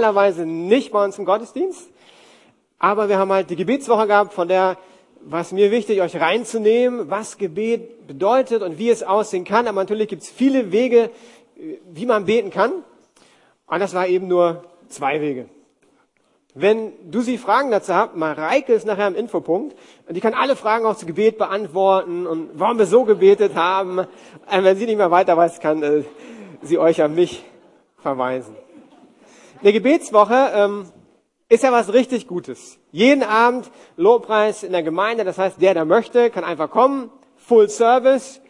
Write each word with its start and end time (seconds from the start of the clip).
normalerweise 0.00 0.46
nicht 0.46 0.92
bei 0.92 1.04
uns 1.04 1.18
im 1.18 1.24
Gottesdienst. 1.24 1.90
Aber 2.78 3.08
wir 3.08 3.18
haben 3.18 3.30
halt 3.30 3.50
die 3.50 3.56
Gebetswoche 3.56 4.06
gehabt, 4.06 4.32
von 4.32 4.48
der 4.48 4.78
was 5.22 5.52
mir 5.52 5.70
wichtig, 5.70 6.00
euch 6.00 6.18
reinzunehmen, 6.18 7.10
was 7.10 7.36
Gebet 7.36 8.06
bedeutet 8.06 8.62
und 8.62 8.78
wie 8.78 8.88
es 8.88 9.02
aussehen 9.02 9.44
kann. 9.44 9.68
Aber 9.68 9.78
natürlich 9.78 10.08
gibt 10.08 10.22
es 10.22 10.30
viele 10.30 10.72
Wege, 10.72 11.10
wie 11.92 12.06
man 12.06 12.24
beten 12.24 12.48
kann. 12.48 12.72
Und 13.66 13.80
das 13.80 13.92
war 13.92 14.06
eben 14.06 14.28
nur 14.28 14.64
zwei 14.88 15.20
Wege. 15.20 15.50
Wenn 16.54 16.92
du 17.10 17.20
sie 17.20 17.36
Fragen 17.36 17.70
dazu 17.70 17.92
habt, 17.92 18.16
Mareike 18.16 18.72
ist 18.72 18.86
nachher 18.86 19.08
im 19.08 19.14
Infopunkt 19.14 19.76
und 20.08 20.16
die 20.16 20.22
kann 20.22 20.32
alle 20.32 20.56
Fragen 20.56 20.86
auch 20.86 20.96
zu 20.96 21.04
Gebet 21.04 21.36
beantworten 21.36 22.26
und 22.26 22.48
warum 22.54 22.78
wir 22.78 22.86
so 22.86 23.04
gebetet 23.04 23.54
haben. 23.54 23.98
Und 23.98 24.08
wenn 24.48 24.76
sie 24.78 24.86
nicht 24.86 24.96
mehr 24.96 25.10
weiter 25.10 25.36
weiß, 25.36 25.60
kann 25.60 25.82
äh, 25.82 26.02
sie 26.62 26.78
euch 26.78 27.02
an 27.02 27.14
mich 27.14 27.44
verweisen. 27.98 28.56
Eine 29.62 29.74
Gebetswoche 29.74 30.52
ähm, 30.54 30.86
ist 31.50 31.64
ja 31.64 31.70
was 31.70 31.92
richtig 31.92 32.26
Gutes. 32.26 32.78
Jeden 32.92 33.22
Abend 33.22 33.70
Lobpreis 33.98 34.62
in 34.62 34.72
der 34.72 34.82
Gemeinde, 34.82 35.22
das 35.22 35.36
heißt, 35.36 35.60
der, 35.60 35.74
der 35.74 35.84
möchte, 35.84 36.30
kann 36.30 36.44
einfach 36.44 36.70
kommen, 36.70 37.10
Full 37.36 37.68
Service. 37.68 38.40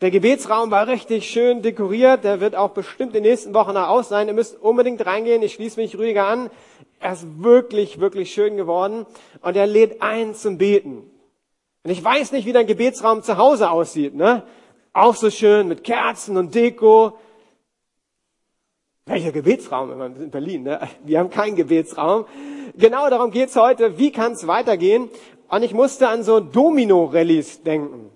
Der 0.00 0.10
Gebetsraum 0.10 0.70
war 0.70 0.86
richtig 0.86 1.28
schön 1.28 1.60
dekoriert, 1.60 2.24
der 2.24 2.40
wird 2.40 2.56
auch 2.56 2.70
bestimmt 2.70 3.14
in 3.14 3.22
den 3.22 3.30
nächsten 3.30 3.52
Wochen 3.52 3.74
noch 3.74 3.88
aus 3.88 4.08
sein. 4.08 4.26
Ihr 4.26 4.32
müsst 4.32 4.58
unbedingt 4.58 5.04
reingehen, 5.04 5.42
ich 5.42 5.52
schließe 5.52 5.78
mich 5.78 5.98
ruhiger 5.98 6.26
an. 6.26 6.48
Er 6.98 7.12
ist 7.12 7.26
wirklich, 7.42 8.00
wirklich 8.00 8.32
schön 8.32 8.56
geworden 8.56 9.04
und 9.42 9.54
er 9.54 9.66
lädt 9.66 10.00
ein 10.00 10.34
zum 10.34 10.56
Beten. 10.56 11.10
Und 11.84 11.90
ich 11.90 12.02
weiß 12.02 12.32
nicht, 12.32 12.46
wie 12.46 12.54
dein 12.54 12.66
Gebetsraum 12.66 13.22
zu 13.22 13.36
Hause 13.36 13.70
aussieht, 13.70 14.14
ne? 14.14 14.44
Auch 14.94 15.14
so 15.14 15.28
schön 15.28 15.68
mit 15.68 15.84
Kerzen 15.84 16.38
und 16.38 16.54
Deko. 16.54 17.18
Welcher 19.08 19.32
Gebetsraum? 19.32 19.88
Wir 19.88 19.96
sind 19.96 20.24
in 20.24 20.30
Berlin, 20.30 20.64
ne? 20.64 20.86
Wir 21.02 21.18
haben 21.18 21.30
keinen 21.30 21.56
Gebetsraum. 21.56 22.26
Genau 22.76 23.08
darum 23.08 23.30
geht's 23.30 23.56
heute. 23.56 23.96
Wie 23.96 24.12
kann 24.12 24.32
es 24.32 24.46
weitergehen? 24.46 25.08
Und 25.48 25.62
ich 25.62 25.72
musste 25.72 26.08
an 26.08 26.22
so 26.22 26.40
Domino-Rallies 26.40 27.62
denken. 27.62 28.10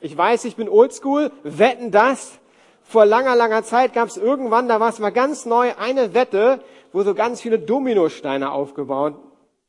Ich 0.00 0.16
weiß, 0.16 0.46
ich 0.46 0.56
bin 0.56 0.70
oldschool. 0.70 1.30
Wetten 1.42 1.90
das? 1.90 2.38
Vor 2.82 3.04
langer, 3.04 3.36
langer 3.36 3.62
Zeit 3.62 3.92
gab 3.92 4.08
es 4.08 4.16
irgendwann, 4.16 4.68
da 4.68 4.80
war 4.80 4.88
es 4.88 4.98
mal 4.98 5.10
ganz 5.10 5.44
neu, 5.44 5.74
eine 5.78 6.14
Wette, 6.14 6.60
wo 6.94 7.02
so 7.02 7.14
ganz 7.14 7.42
viele 7.42 7.58
Dominosteine 7.58 8.50
aufgebaut 8.50 9.16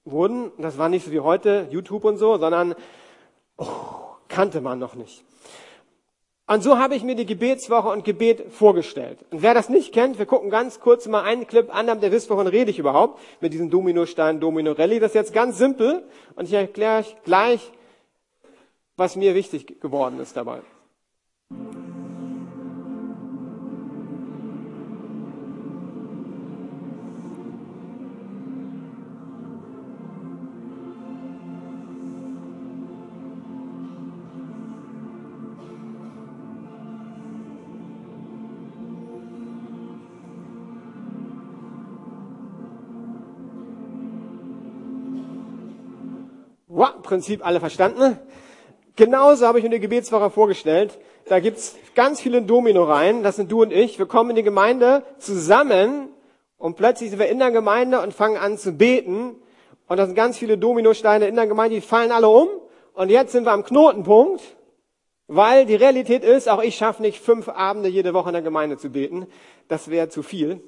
wurden. 0.05 0.53
Das 0.59 0.77
war 0.77 0.87
nicht 0.87 1.05
so 1.05 1.11
wie 1.11 1.19
heute, 1.19 1.67
YouTube 1.71 2.05
und 2.05 2.15
so, 2.15 2.37
sondern 2.37 2.73
oh, 3.57 3.65
kannte 4.29 4.61
man 4.61 4.79
noch 4.79 4.95
nicht. 4.95 5.25
Und 6.49 6.63
so 6.63 6.79
habe 6.79 6.95
ich 6.95 7.03
mir 7.03 7.13
die 7.13 7.27
Gebetswoche 7.27 7.89
und 7.89 8.03
Gebet 8.03 8.51
vorgestellt. 8.51 9.19
Und 9.29 9.43
wer 9.43 9.53
das 9.53 9.69
nicht 9.69 9.93
kennt, 9.93 10.17
wir 10.17 10.25
gucken 10.25 10.49
ganz 10.49 10.79
kurz 10.79 11.07
mal 11.07 11.21
einen 11.21 11.45
Clip 11.45 11.71
an, 11.71 11.85
damit 11.85 12.03
ihr 12.03 12.11
wisst, 12.11 12.27
wovon 12.31 12.47
rede 12.47 12.71
ich 12.71 12.79
überhaupt 12.79 13.19
mit 13.39 13.53
diesem 13.53 13.69
Dominostein, 13.69 14.39
Domino 14.39 14.71
Rally. 14.71 14.99
Das 14.99 15.11
ist 15.11 15.15
jetzt 15.15 15.31
ganz 15.31 15.59
simpel 15.59 16.03
und 16.35 16.45
ich 16.45 16.53
erkläre 16.53 17.01
euch 17.01 17.15
gleich, 17.23 17.71
was 18.97 19.15
mir 19.15 19.35
wichtig 19.35 19.79
geworden 19.79 20.19
ist 20.19 20.35
dabei. 20.37 20.61
Prinzip 47.09 47.43
alle 47.43 47.59
verstanden. 47.59 48.19
Genauso 48.95 49.47
habe 49.47 49.57
ich 49.57 49.63
mir 49.63 49.71
die 49.71 49.79
Gebetswoche 49.79 50.29
vorgestellt. 50.29 50.99
Da 51.27 51.39
gibt's 51.39 51.75
ganz 51.95 52.21
viele 52.21 52.43
Domino 52.43 52.83
rein. 52.83 53.23
Das 53.23 53.35
sind 53.35 53.51
du 53.51 53.63
und 53.63 53.73
ich. 53.73 53.97
Wir 53.97 54.05
kommen 54.05 54.29
in 54.29 54.35
die 54.35 54.43
Gemeinde 54.43 55.01
zusammen 55.17 56.09
und 56.59 56.75
plötzlich 56.75 57.09
sind 57.09 57.17
wir 57.17 57.27
in 57.27 57.39
der 57.39 57.49
Gemeinde 57.49 58.01
und 58.01 58.13
fangen 58.13 58.37
an 58.37 58.59
zu 58.59 58.73
beten. 58.73 59.35
Und 59.87 59.97
da 59.97 60.05
sind 60.05 60.13
ganz 60.13 60.37
viele 60.37 60.59
Dominosteine 60.59 61.27
in 61.27 61.35
der 61.35 61.47
Gemeinde, 61.47 61.77
die 61.77 61.81
fallen 61.81 62.11
alle 62.11 62.29
um. 62.29 62.47
Und 62.93 63.09
jetzt 63.09 63.31
sind 63.31 63.45
wir 63.45 63.53
am 63.53 63.63
Knotenpunkt, 63.63 64.43
weil 65.25 65.65
die 65.65 65.75
Realität 65.75 66.23
ist, 66.23 66.47
auch 66.47 66.61
ich 66.61 66.75
schaffe 66.75 67.01
nicht 67.01 67.19
fünf 67.19 67.49
Abende 67.49 67.89
jede 67.89 68.13
Woche 68.13 68.29
in 68.29 68.33
der 68.33 68.43
Gemeinde 68.43 68.77
zu 68.77 68.89
beten. 68.89 69.25
Das 69.67 69.89
wäre 69.89 70.09
zu 70.09 70.21
viel. 70.21 70.61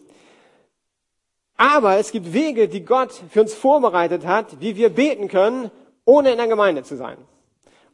Aber 1.55 1.97
es 1.97 2.11
gibt 2.11 2.33
Wege, 2.33 2.67
die 2.67 2.83
Gott 2.83 3.13
für 3.29 3.41
uns 3.41 3.53
vorbereitet 3.53 4.25
hat, 4.25 4.59
wie 4.59 4.75
wir 4.75 4.89
beten 4.89 5.27
können, 5.27 5.69
ohne 6.05 6.31
in 6.31 6.37
der 6.37 6.47
Gemeinde 6.47 6.83
zu 6.83 6.95
sein. 6.95 7.17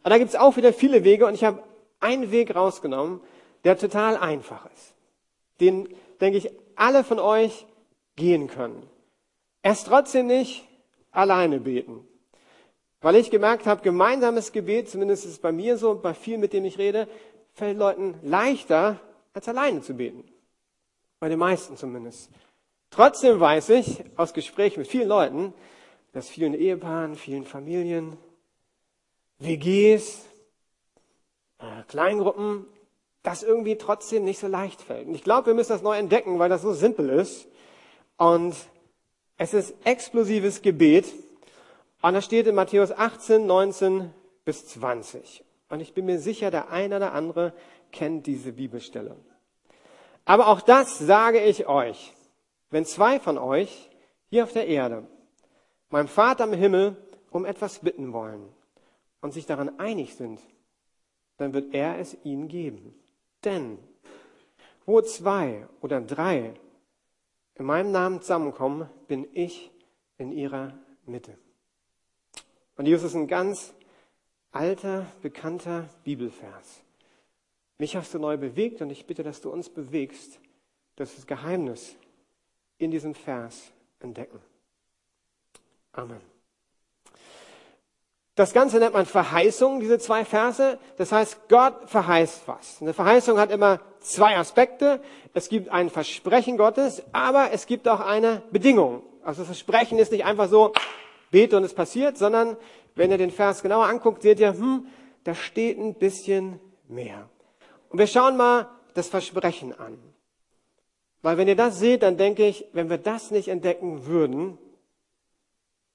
Und 0.03 0.09
da 0.09 0.18
gibt 0.18 0.29
es 0.29 0.35
auch 0.35 0.57
wieder 0.57 0.73
viele 0.73 1.03
Wege 1.03 1.25
und 1.25 1.34
ich 1.34 1.44
habe 1.44 1.63
einen 2.00 2.31
Weg 2.31 2.56
rausgenommen, 2.56 3.22
der 3.63 3.78
total 3.78 4.18
einfach 4.18 4.66
ist. 4.73 4.94
Den, 5.59 5.90
denke 6.22 6.38
ich, 6.38 6.51
alle 6.75 7.03
von 7.03 7.19
euch 7.19 7.66
gehen 8.16 8.47
können. 8.47 8.88
Erst 9.63 9.88
trotzdem 9.88 10.28
nicht 10.28 10.67
alleine 11.12 11.59
beten. 11.59 12.07
Weil 13.01 13.16
ich 13.16 13.31
gemerkt 13.31 13.66
habe, 13.66 13.81
gemeinsames 13.81 14.51
Gebet, 14.51 14.90
zumindest 14.90 15.25
ist 15.25 15.31
es 15.31 15.40
bei 15.40 15.51
mir 15.51 15.78
so 15.78 15.91
und 15.91 16.01
bei 16.01 16.13
vielen, 16.13 16.40
mit 16.40 16.53
denen 16.53 16.66
ich 16.66 16.78
rede, 16.78 17.07
fällt 17.53 17.78
Leuten 17.78 18.16
leichter, 18.22 19.00
als 19.34 19.47
alleine 19.47 19.81
zu 19.81 19.94
beten. 19.94 20.23
Bei 21.19 21.29
den 21.29 21.40
meisten 21.40 21.78
zumindest. 21.78 22.29
Trotzdem 22.90 23.40
weiß 23.40 23.69
ich 23.69 24.03
aus 24.16 24.34
Gesprächen 24.34 24.79
mit 24.79 24.88
vielen 24.88 25.07
Leuten, 25.07 25.53
dass 26.13 26.29
vielen 26.29 26.53
Ehepaaren, 26.53 27.16
vielen 27.16 27.45
Familien, 27.45 28.18
WGs, 29.40 30.25
äh, 31.59 31.84
Kleingruppen, 31.88 32.66
das 33.23 33.44
irgendwie 33.44 33.78
trotzdem 33.78 34.23
nicht 34.23 34.40
so 34.40 34.47
leicht 34.47 34.81
fällt. 34.81 35.07
Und 35.07 35.16
ich 35.16 35.23
glaube, 35.23 35.47
wir 35.47 35.53
müssen 35.53 35.73
das 35.73 35.81
neu 35.81 35.97
entdecken, 35.97 36.40
weil 36.40 36.50
das 36.50 36.62
so 36.62 36.73
simpel 36.73 37.09
ist. 37.09 37.47
Und 38.17 38.56
es 39.38 39.53
ist 39.53 39.75
explosives 39.84 40.62
Gebet. 40.62 41.06
Und 42.01 42.13
das 42.13 42.25
steht 42.25 42.47
in 42.47 42.56
Matthäus 42.56 42.91
18, 42.91 43.46
19 43.46 44.13
bis 44.46 44.67
20. 44.67 45.44
Und 45.69 45.81
ich 45.81 45.94
bin 45.94 46.06
mir 46.06 46.19
sicher, 46.19 46.51
der 46.51 46.69
eine 46.69 46.96
oder 46.96 47.13
andere 47.13 47.53
kennt 47.91 48.28
diese 48.28 48.53
Bibelstelle. 48.53 49.16
Aber 50.25 50.47
auch 50.47 50.62
das 50.62 50.97
sage 50.97 51.41
ich 51.41 51.67
euch. 51.67 52.13
Wenn 52.69 52.85
zwei 52.85 53.19
von 53.19 53.38
euch 53.38 53.90
hier 54.29 54.44
auf 54.44 54.53
der 54.53 54.67
Erde 54.67 55.06
meinem 55.90 56.08
Vater 56.08 56.46
im 56.46 56.53
Himmel 56.53 56.96
um 57.31 57.46
etwas 57.46 57.80
bitten 57.80 58.14
wollen 58.14 58.48
und 59.22 59.34
sich 59.34 59.46
daran 59.46 59.80
einig 59.80 60.16
sind, 60.16 60.40
dann 61.38 61.53
wird 61.53 61.74
er 61.74 62.00
es 62.00 62.18
ihnen 62.24 62.48
geben. 62.48 62.96
Denn 63.44 63.78
wo 64.86 65.02
zwei 65.02 65.68
oder 65.81 66.02
drei 66.02 66.53
in 67.56 67.66
meinem 67.66 67.92
Namen 67.92 68.22
zusammenkommen, 68.22 68.90
bin 69.08 69.28
ich 69.34 69.72
in 70.18 70.31
ihrer 70.31 70.78
Mitte. 71.06 71.38
Und 72.76 72.86
Jesus 72.86 73.12
ist 73.12 73.16
ein 73.16 73.28
ganz 73.28 73.74
alter, 74.52 75.06
bekannter 75.22 75.90
Bibelvers. 76.03 76.84
Mich 77.80 77.96
hast 77.96 78.14
du 78.14 78.20
neu 78.20 78.38
bewegt 78.38 78.81
und 78.81 78.90
ich 78.90 79.06
bitte, 79.06 79.24
dass 79.24 79.42
du 79.42 79.52
uns 79.52 79.70
bewegst, 79.70 80.40
dass 80.96 81.16
das 81.16 81.28
Geheimnis 81.28 81.96
in 82.78 82.92
diesem 82.92 83.14
Vers 83.14 83.72
entdecken. 84.00 84.40
Amen. 85.97 86.22
Das 88.35 88.53
Ganze 88.53 88.78
nennt 88.78 88.94
man 88.94 89.08
Verheißung, 89.08 89.80
diese 89.80 89.97
zwei 89.97 90.24
Verse. 90.24 90.78
Das 90.97 91.12
heißt, 91.12 91.50
Gott 91.50 91.90
verheißt 91.90 92.44
was. 92.46 92.81
Eine 92.81 92.94
Verheißung 92.94 93.40
hat 93.40 93.50
immer 93.50 93.80
zwei 94.00 94.38
Aspekte. 94.38 95.02
Es 95.34 95.50
gibt 95.50 95.69
ein 95.69 95.90
Versprechen 95.90 96.56
Gottes, 96.56 97.02
aber 97.13 97.50
es 97.52 97.66
gibt 97.66 97.88
auch 97.88 98.00
eine 98.00 98.44
Bedingung. 98.52 99.02
Also 99.24 99.41
das 99.41 99.47
Versprechen 99.47 99.97
ist 99.97 100.11
nicht 100.11 100.23
einfach 100.23 100.49
so, 100.49 100.73
bete 101.32 101.58
und 101.58 101.64
es 101.64 101.73
passiert, 101.73 102.20
sondern 102.20 102.58
wenn 102.94 103.09
ihr 103.09 103.17
den 103.17 103.32
Vers 103.32 103.64
genauer 103.64 103.88
anguckt, 103.88 104.22
seht 104.22 104.40
ihr, 104.40 104.53
hm, 104.53 104.85
da 105.23 105.34
steht 105.34 105.79
ein 105.79 105.96
bisschen 105.96 106.59
mehr. 106.88 107.28
Und 107.90 107.97
wir 107.97 108.08
schauen 108.08 108.38
mal 108.38 108.70
das 108.94 109.09
Versprechen 109.09 109.73
an. 109.78 109.97
Weil 111.23 111.38
wenn 111.38 111.47
ihr 111.47 111.55
das 111.55 111.79
seht, 111.79 112.03
dann 112.03 112.17
denke 112.17 112.46
ich, 112.46 112.66
wenn 112.73 112.91
wir 112.91 112.99
das 112.99 113.32
nicht 113.32 113.47
entdecken 113.47 114.05
würden, 114.05 114.59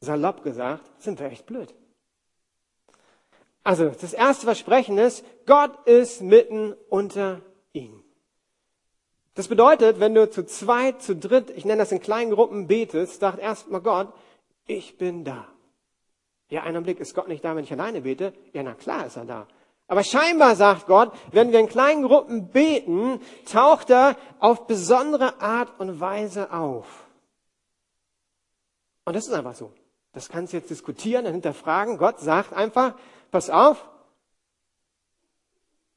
salopp 0.02 0.42
gesagt, 0.42 0.82
sind 0.98 1.18
wir 1.18 1.26
echt 1.26 1.46
blöd. 1.46 1.74
Also, 3.64 3.88
das 3.88 4.12
erste 4.12 4.44
Versprechen 4.44 4.98
ist, 4.98 5.24
Gott 5.46 5.86
ist 5.86 6.20
mitten 6.20 6.74
unter 6.88 7.40
ihnen. 7.72 8.02
Das 9.34 9.48
bedeutet, 9.48 10.00
wenn 10.00 10.14
du 10.14 10.28
zu 10.28 10.44
zweit, 10.44 11.00
zu 11.00 11.16
dritt, 11.16 11.50
ich 11.50 11.64
nenne 11.64 11.82
das 11.82 11.92
in 11.92 12.00
kleinen 12.00 12.32
Gruppen, 12.32 12.66
betest, 12.66 13.20
sagt 13.20 13.38
erstmal 13.38 13.80
Gott, 13.80 14.12
ich 14.66 14.98
bin 14.98 15.24
da. 15.24 15.46
Ja, 16.50 16.64
einen 16.64 16.82
Blick 16.82 17.00
ist 17.00 17.14
Gott 17.14 17.28
nicht 17.28 17.44
da, 17.44 17.56
wenn 17.56 17.64
ich 17.64 17.72
alleine 17.72 18.02
bete. 18.02 18.34
Ja, 18.52 18.62
na 18.62 18.74
klar 18.74 19.06
ist 19.06 19.16
er 19.16 19.24
da. 19.24 19.46
Aber 19.86 20.04
scheinbar 20.04 20.54
sagt 20.56 20.86
Gott, 20.86 21.12
wenn 21.30 21.52
wir 21.52 21.60
in 21.60 21.68
kleinen 21.68 22.02
Gruppen 22.02 22.48
beten, 22.48 23.20
taucht 23.50 23.90
er 23.90 24.16
auf 24.38 24.66
besondere 24.66 25.40
Art 25.40 25.80
und 25.80 26.00
Weise 26.00 26.52
auf. 26.52 27.06
Und 29.04 29.16
das 29.16 29.26
ist 29.26 29.32
einfach 29.32 29.54
so. 29.54 29.72
Das 30.12 30.28
kannst 30.28 30.52
du 30.52 30.58
jetzt 30.58 30.70
diskutieren 30.70 31.26
und 31.26 31.32
hinterfragen. 31.32 31.98
Gott 31.98 32.20
sagt 32.20 32.52
einfach, 32.52 32.94
pass 33.30 33.50
auf, 33.50 33.88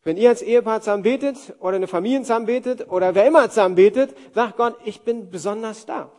wenn 0.03 0.17
ihr 0.17 0.29
als 0.29 0.41
Ehepaar 0.41 0.81
zusammen 0.81 1.03
betet 1.03 1.55
oder 1.59 1.75
eine 1.77 1.87
Familie 1.87 2.21
zusammen 2.21 2.45
betet 2.45 2.89
oder 2.89 3.15
wer 3.15 3.25
immer 3.25 3.49
zusammen 3.49 3.75
betet, 3.75 4.15
sagt 4.33 4.55
Gott, 4.55 4.77
ich 4.85 5.01
bin 5.01 5.31
besonders 5.31 5.85
da. 5.85 6.11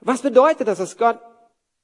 Was 0.00 0.22
bedeutet 0.22 0.66
das, 0.66 0.78
dass 0.78 0.98
Gott 0.98 1.20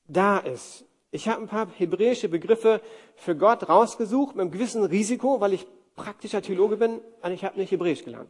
da 0.09 0.39
ist? 0.39 0.85
Ich 1.11 1.29
habe 1.29 1.41
ein 1.41 1.49
paar 1.49 1.69
hebräische 1.79 2.29
Begriffe 2.29 2.83
für 3.15 3.37
Gott 3.37 3.69
rausgesucht 3.69 4.35
mit 4.35 4.43
einem 4.43 4.51
gewissen 4.51 4.85
Risiko, 4.85 5.41
weil 5.41 5.55
ich 5.55 5.67
praktischer 5.95 6.43
Theologe 6.43 6.77
bin 6.77 7.01
und 7.23 7.33
ich 7.33 7.45
habe 7.45 7.59
nicht 7.59 7.71
Hebräisch 7.71 8.05
gelernt. 8.05 8.29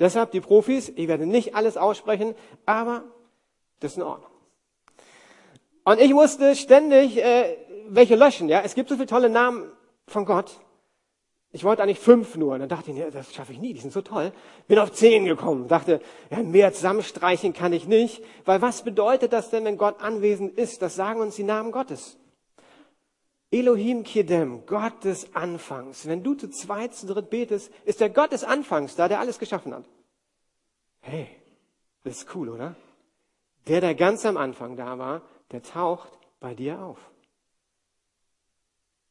Deshalb 0.00 0.32
die 0.32 0.40
Profis, 0.40 0.88
ich 0.88 1.08
werde 1.08 1.26
nicht 1.26 1.54
alles 1.54 1.76
aussprechen, 1.76 2.34
aber 2.66 3.04
das 3.78 3.92
ist 3.92 3.98
in 3.98 4.02
Ordnung. 4.02 4.30
Und 5.90 6.00
ich 6.00 6.14
musste 6.14 6.54
ständig 6.54 7.16
äh, 7.16 7.56
welche 7.88 8.14
löschen. 8.14 8.48
Ja, 8.48 8.60
es 8.60 8.76
gibt 8.76 8.88
so 8.88 8.94
viele 8.94 9.08
tolle 9.08 9.28
Namen 9.28 9.72
von 10.06 10.24
Gott. 10.24 10.60
Ich 11.50 11.64
wollte 11.64 11.82
eigentlich 11.82 11.98
fünf 11.98 12.36
nur. 12.36 12.54
Und 12.54 12.60
dann 12.60 12.68
dachte 12.68 12.92
ich, 12.92 12.96
ja, 12.96 13.10
das 13.10 13.34
schaffe 13.34 13.52
ich 13.52 13.58
nie, 13.58 13.74
die 13.74 13.80
sind 13.80 13.92
so 13.92 14.00
toll. 14.00 14.32
Bin 14.68 14.78
auf 14.78 14.92
zehn 14.92 15.24
gekommen. 15.24 15.66
Dachte, 15.66 16.00
ja, 16.30 16.44
mehr 16.44 16.72
zusammenstreichen 16.72 17.54
kann 17.54 17.72
ich 17.72 17.88
nicht. 17.88 18.22
Weil 18.44 18.62
was 18.62 18.84
bedeutet 18.84 19.32
das 19.32 19.50
denn, 19.50 19.64
wenn 19.64 19.78
Gott 19.78 20.00
anwesend 20.00 20.56
ist? 20.56 20.80
Das 20.80 20.94
sagen 20.94 21.20
uns 21.20 21.34
die 21.34 21.42
Namen 21.42 21.72
Gottes. 21.72 22.16
Elohim 23.50 24.04
Kedem, 24.04 24.66
Gott 24.66 25.02
des 25.02 25.34
Anfangs. 25.34 26.06
Wenn 26.06 26.22
du 26.22 26.34
zu 26.34 26.50
zweit, 26.50 26.94
zu 26.94 27.08
dritt 27.08 27.30
betest, 27.30 27.72
ist 27.84 28.00
der 28.00 28.10
Gott 28.10 28.30
des 28.30 28.44
Anfangs 28.44 28.94
da, 28.94 29.08
der 29.08 29.18
alles 29.18 29.40
geschaffen 29.40 29.74
hat. 29.74 29.86
Hey, 31.00 31.26
das 32.04 32.18
ist 32.18 32.36
cool, 32.36 32.48
oder? 32.48 32.76
Der, 33.66 33.80
der 33.80 33.96
ganz 33.96 34.24
am 34.24 34.36
Anfang 34.36 34.76
da 34.76 34.96
war, 34.96 35.22
der 35.50 35.62
taucht 35.62 36.10
bei 36.38 36.54
dir 36.54 36.80
auf. 36.80 37.10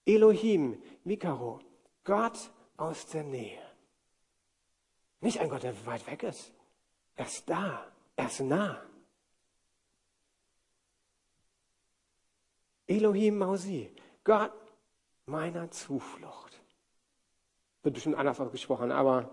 Elohim, 0.06 0.81
Mikaro, 1.03 1.59
Gott 2.03 2.51
aus 2.77 3.06
der 3.07 3.24
Nähe. 3.24 3.62
Nicht 5.21 5.39
ein 5.39 5.50
Gott, 5.50 5.63
der 5.63 5.86
weit 5.86 6.07
weg 6.07 6.24
ist. 6.24 6.51
Er 7.15 7.25
ist 7.25 7.50
da. 7.50 7.91
Er 8.15 8.27
ist 8.27 8.39
nah. 8.39 8.81
Elohim 12.88 13.38
Mausi, 13.38 13.94
Gott 14.24 14.51
meiner 15.25 15.69
Zuflucht. 15.69 16.59
Wird 17.83 17.94
bestimmt 17.94 18.15
anders 18.15 18.39
ausgesprochen, 18.39 18.92
aber 18.92 19.30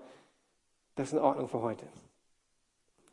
das 0.94 1.08
ist 1.08 1.12
in 1.14 1.18
Ordnung 1.20 1.48
für 1.48 1.62
heute. 1.62 1.88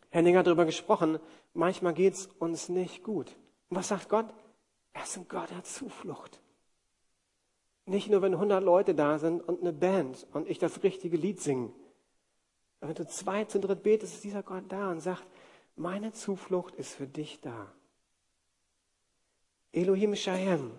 Henning 0.09 0.37
hat 0.37 0.45
darüber 0.45 0.65
gesprochen, 0.65 1.19
manchmal 1.53 1.93
geht 1.93 2.13
es 2.13 2.27
uns 2.39 2.69
nicht 2.69 3.03
gut. 3.03 3.35
Und 3.73 3.79
was 3.79 3.87
sagt 3.87 4.07
Gott? 4.07 4.27
Er 4.93 5.01
ist 5.01 5.17
ein 5.17 5.27
Gott 5.27 5.49
der 5.49 5.63
Zuflucht. 5.63 6.39
Nicht 7.87 8.07
nur, 8.07 8.21
wenn 8.21 8.35
100 8.35 8.63
Leute 8.63 8.93
da 8.93 9.17
sind 9.17 9.41
und 9.41 9.61
eine 9.61 9.73
Band 9.73 10.27
und 10.31 10.47
ich 10.47 10.59
das 10.59 10.83
richtige 10.83 11.17
Lied 11.17 11.41
singe. 11.41 11.73
Aber 12.79 12.89
wenn 12.89 12.95
du 12.95 13.07
zwei 13.07 13.45
zu 13.45 13.59
dritt 13.59 13.81
betest, 13.81 14.13
ist 14.13 14.23
dieser 14.23 14.43
Gott 14.43 14.65
da 14.69 14.91
und 14.91 14.99
sagt, 14.99 15.25
meine 15.75 16.11
Zuflucht 16.11 16.75
ist 16.75 16.93
für 16.93 17.07
dich 17.07 17.41
da. 17.41 17.73
Elohim 19.71 20.15
Shalem, 20.15 20.69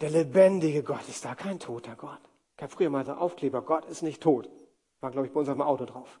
der 0.00 0.10
lebendige 0.10 0.82
Gott 0.82 1.08
ist 1.08 1.24
da, 1.24 1.36
kein 1.36 1.60
toter 1.60 1.94
Gott. 1.94 2.18
Ich 2.56 2.62
habe 2.64 2.72
früher 2.72 2.90
mal 2.90 3.06
so 3.06 3.12
Aufkleber, 3.12 3.62
Gott 3.62 3.84
ist 3.84 4.02
nicht 4.02 4.20
tot. 4.20 4.50
War, 4.98 5.12
glaube 5.12 5.28
ich, 5.28 5.32
bei 5.32 5.38
uns 5.38 5.48
auf 5.48 5.54
dem 5.54 5.62
Auto 5.62 5.84
drauf. 5.84 6.18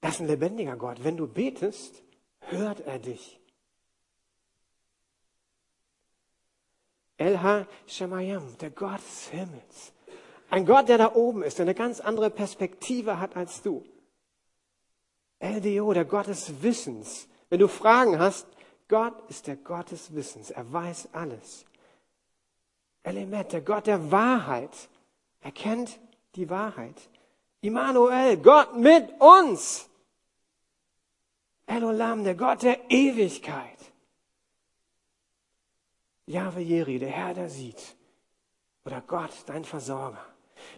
Das 0.00 0.14
ist 0.14 0.20
ein 0.20 0.28
lebendiger 0.28 0.76
Gott. 0.76 1.02
Wenn 1.02 1.16
du 1.16 1.26
betest, 1.26 2.04
hört 2.38 2.78
er 2.78 3.00
dich. 3.00 3.40
Elha 7.18 7.66
Shemayam, 7.86 8.56
der 8.58 8.70
Gott 8.70 9.00
des 9.00 9.28
Himmels. 9.28 9.92
Ein 10.50 10.64
Gott, 10.64 10.88
der 10.88 10.98
da 10.98 11.14
oben 11.14 11.42
ist, 11.42 11.58
der 11.58 11.64
eine 11.64 11.74
ganz 11.74 12.00
andere 12.00 12.30
Perspektive 12.30 13.20
hat 13.20 13.36
als 13.36 13.60
du. 13.60 13.84
LDO, 15.40 15.92
der 15.92 16.04
Gott 16.04 16.28
des 16.28 16.62
Wissens. 16.62 17.28
Wenn 17.50 17.60
du 17.60 17.68
Fragen 17.68 18.18
hast, 18.18 18.46
Gott 18.88 19.14
ist 19.28 19.46
der 19.46 19.56
Gott 19.56 19.90
des 19.90 20.14
Wissens. 20.14 20.50
Er 20.50 20.72
weiß 20.72 21.10
alles. 21.12 21.66
Element, 23.02 23.52
der 23.52 23.60
Gott 23.60 23.86
der 23.86 24.10
Wahrheit. 24.10 24.88
Er 25.40 25.52
kennt 25.52 25.98
die 26.34 26.48
Wahrheit. 26.48 26.96
Immanuel, 27.60 28.36
Gott 28.38 28.76
mit 28.76 29.20
uns. 29.20 29.88
Elolam, 31.66 32.24
der 32.24 32.34
Gott 32.34 32.62
der 32.62 32.90
Ewigkeit. 32.90 33.78
Jahwe 36.28 36.60
Jeri, 36.60 36.98
der 36.98 37.08
Herr, 37.08 37.34
der 37.34 37.48
sieht. 37.48 37.96
Oder 38.84 39.02
Gott, 39.06 39.30
dein 39.46 39.64
Versorger. 39.64 40.22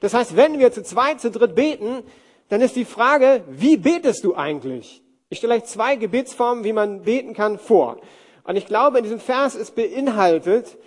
Das 0.01 0.15
heißt, 0.15 0.37
wenn 0.37 0.59
wir 0.59 0.73
zu 0.73 0.83
zweit, 0.83 1.21
zu 1.21 1.31
dritt 1.31 1.55
beten, 1.55 2.05
dann 2.49 2.61
ist 2.61 2.77
die 2.77 2.85
Frage, 2.85 3.43
wie 3.49 3.77
betest 3.77 4.25
du 4.25 4.35
eigentlich? 4.35 5.03
Ich 5.29 5.39
stelle 5.39 5.55
euch 5.55 5.65
zwei 5.65 5.97
Gebetsformen, 5.97 6.65
wie 6.65 6.73
man 6.73 7.03
beten 7.03 7.35
kann, 7.35 7.59
vor. 7.59 8.01
Und 8.45 8.57
ich 8.57 8.67
glaube, 8.67 8.99
in 8.99 9.05
diesem 9.05 9.21
Vers 9.21 9.55
ist 9.55 9.75
beinhaltet, 9.75 10.79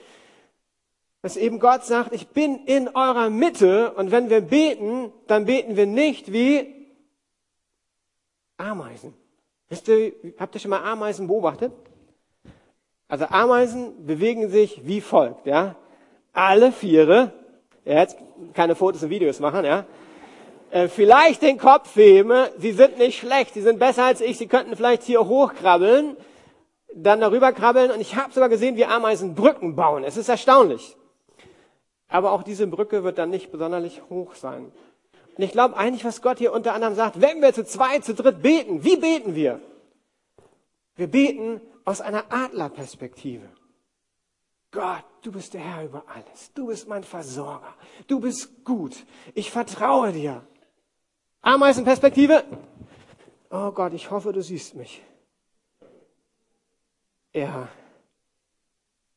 dass 1.21 1.37
eben 1.37 1.59
Gott 1.59 1.85
sagt, 1.85 2.13
ich 2.13 2.29
bin 2.29 2.65
in 2.65 2.89
eurer 2.89 3.29
Mitte 3.29 3.93
und 3.93 4.11
wenn 4.11 4.29
wir 4.29 4.41
beten, 4.41 5.11
dann 5.27 5.45
beten 5.45 5.75
wir 5.75 5.85
nicht 5.85 6.31
wie 6.31 6.73
Ameisen. 8.57 9.13
Wisst 9.69 9.87
ihr, 9.87 10.13
habt 10.37 10.55
ihr 10.55 10.59
schon 10.59 10.71
mal 10.71 10.83
Ameisen 10.83 11.27
beobachtet? 11.27 11.71
Also 13.13 13.25
Ameisen 13.29 14.07
bewegen 14.07 14.49
sich 14.49 14.87
wie 14.87 14.99
folgt, 14.99 15.45
ja. 15.45 15.75
Alle 16.31 16.71
Viere, 16.71 17.31
ja, 17.85 17.99
jetzt 17.99 18.17
keine 18.55 18.73
Fotos 18.73 19.03
und 19.03 19.11
Videos 19.11 19.39
machen, 19.39 19.65
ja. 19.65 19.85
Äh, 20.71 20.87
vielleicht 20.87 21.43
den 21.43 21.59
Kopf 21.59 21.95
heben, 21.95 22.47
sie 22.57 22.71
sind 22.71 22.97
nicht 22.97 23.19
schlecht, 23.19 23.53
sie 23.53 23.61
sind 23.61 23.77
besser 23.77 24.05
als 24.05 24.19
ich, 24.19 24.39
sie 24.39 24.47
könnten 24.47 24.75
vielleicht 24.75 25.03
hier 25.03 25.27
hochkrabbeln, 25.27 26.17
dann 26.95 27.21
darüber 27.21 27.51
krabbeln 27.51 27.91
und 27.91 28.01
ich 28.01 28.15
habe 28.15 28.33
sogar 28.33 28.49
gesehen, 28.49 28.77
wie 28.77 28.85
Ameisen 28.85 29.35
Brücken 29.35 29.75
bauen. 29.75 30.03
Es 30.03 30.17
ist 30.17 30.29
erstaunlich. 30.29 30.97
Aber 32.07 32.31
auch 32.31 32.41
diese 32.41 32.65
Brücke 32.65 33.03
wird 33.03 33.19
dann 33.19 33.29
nicht 33.29 33.51
besonders 33.51 33.93
hoch 34.09 34.33
sein. 34.33 34.71
Und 35.37 35.43
ich 35.43 35.51
glaube 35.51 35.77
eigentlich, 35.77 36.03
was 36.03 36.23
Gott 36.23 36.39
hier 36.39 36.51
unter 36.51 36.73
anderem 36.73 36.95
sagt, 36.95 37.21
wenn 37.21 37.43
wir 37.43 37.53
zu 37.53 37.63
zweit, 37.63 38.05
zu 38.05 38.15
dritt 38.15 38.41
beten, 38.41 38.83
wie 38.83 38.97
beten 38.97 39.35
wir? 39.35 39.59
Wir 40.95 41.05
beten 41.05 41.61
aus 41.85 42.01
einer 42.01 42.31
Adlerperspektive. 42.31 43.49
Gott, 44.71 45.05
du 45.21 45.31
bist 45.31 45.53
der 45.53 45.61
Herr 45.61 45.85
über 45.85 46.03
alles. 46.07 46.51
Du 46.53 46.67
bist 46.67 46.87
mein 46.87 47.03
Versorger. 47.03 47.75
Du 48.07 48.19
bist 48.19 48.63
gut. 48.63 49.05
Ich 49.35 49.51
vertraue 49.51 50.11
dir. 50.11 50.45
Ameisenperspektive. 51.41 52.43
Oh 53.49 53.71
Gott, 53.71 53.93
ich 53.93 54.09
hoffe, 54.09 54.33
du 54.33 54.41
siehst 54.41 54.73
mich. 54.73 55.03
Ja. 57.33 57.67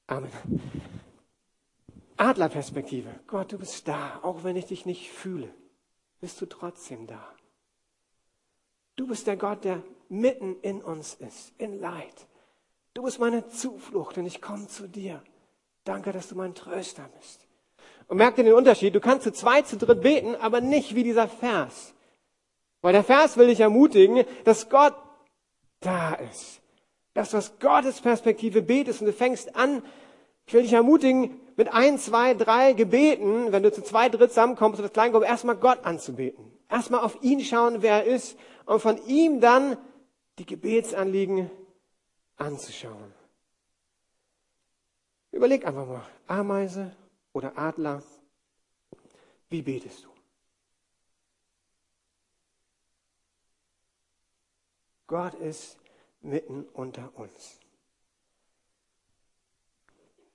Amen. 0.06 0.30
Adlerperspektive. 2.18 3.20
Gott, 3.26 3.52
du 3.52 3.58
bist 3.58 3.88
da. 3.88 4.20
Auch 4.22 4.44
wenn 4.44 4.56
ich 4.56 4.66
dich 4.66 4.86
nicht 4.86 5.10
fühle, 5.10 5.52
bist 6.20 6.40
du 6.40 6.46
trotzdem 6.46 7.06
da. 7.06 7.34
Du 8.96 9.06
bist 9.06 9.26
der 9.26 9.36
Gott, 9.36 9.64
der 9.64 9.82
mitten 10.08 10.56
in 10.60 10.82
uns 10.82 11.14
ist, 11.14 11.52
in 11.58 11.78
Leid. 11.78 12.26
Du 12.96 13.02
bist 13.02 13.18
meine 13.18 13.46
Zuflucht 13.48 14.16
und 14.16 14.24
ich 14.24 14.40
komme 14.40 14.68
zu 14.68 14.88
dir. 14.88 15.22
Danke, 15.84 16.12
dass 16.12 16.28
du 16.28 16.34
mein 16.34 16.54
Tröster 16.54 17.06
bist. 17.18 17.46
Und 18.08 18.16
merkt 18.16 18.38
ihr 18.38 18.44
den 18.44 18.54
Unterschied? 18.54 18.94
Du 18.94 19.00
kannst 19.00 19.24
zu 19.24 19.34
zweit, 19.34 19.66
zu 19.66 19.76
dritt 19.76 20.00
beten, 20.00 20.34
aber 20.34 20.62
nicht 20.62 20.94
wie 20.94 21.02
dieser 21.02 21.28
Vers. 21.28 21.92
Weil 22.80 22.94
der 22.94 23.04
Vers 23.04 23.36
will 23.36 23.48
dich 23.48 23.60
ermutigen, 23.60 24.24
dass 24.44 24.70
Gott 24.70 24.94
da 25.80 26.14
ist. 26.14 26.62
Dass 27.12 27.32
du 27.32 27.36
aus 27.36 27.58
Gottes 27.60 28.00
Perspektive 28.00 28.62
betest 28.62 29.02
und 29.02 29.08
du 29.08 29.12
fängst 29.12 29.56
an, 29.56 29.82
ich 30.46 30.54
will 30.54 30.62
dich 30.62 30.72
ermutigen, 30.72 31.38
mit 31.56 31.74
ein, 31.74 31.98
zwei, 31.98 32.32
drei 32.32 32.72
Gebeten, 32.72 33.52
wenn 33.52 33.62
du 33.62 33.70
zu 33.70 33.82
zwei, 33.82 34.08
dritt 34.08 34.30
zusammenkommst, 34.30 34.80
das 34.80 34.94
Kleingruppe, 34.94 35.26
erstmal 35.26 35.56
Gott 35.56 35.84
anzubeten. 35.84 36.50
Erstmal 36.70 37.00
auf 37.00 37.22
ihn 37.22 37.40
schauen, 37.40 37.82
wer 37.82 38.06
er 38.06 38.14
ist 38.14 38.38
und 38.64 38.80
von 38.80 38.96
ihm 39.06 39.42
dann 39.42 39.76
die 40.38 40.46
Gebetsanliegen 40.46 41.50
anzuschauen. 42.36 43.12
Überleg 45.32 45.66
einfach 45.66 45.86
mal, 45.86 46.06
Ameise 46.26 46.94
oder 47.32 47.56
Adler, 47.58 48.02
wie 49.48 49.62
betest 49.62 50.04
du? 50.04 50.08
Gott 55.06 55.34
ist 55.34 55.78
mitten 56.20 56.64
unter 56.72 57.10
uns. 57.16 57.60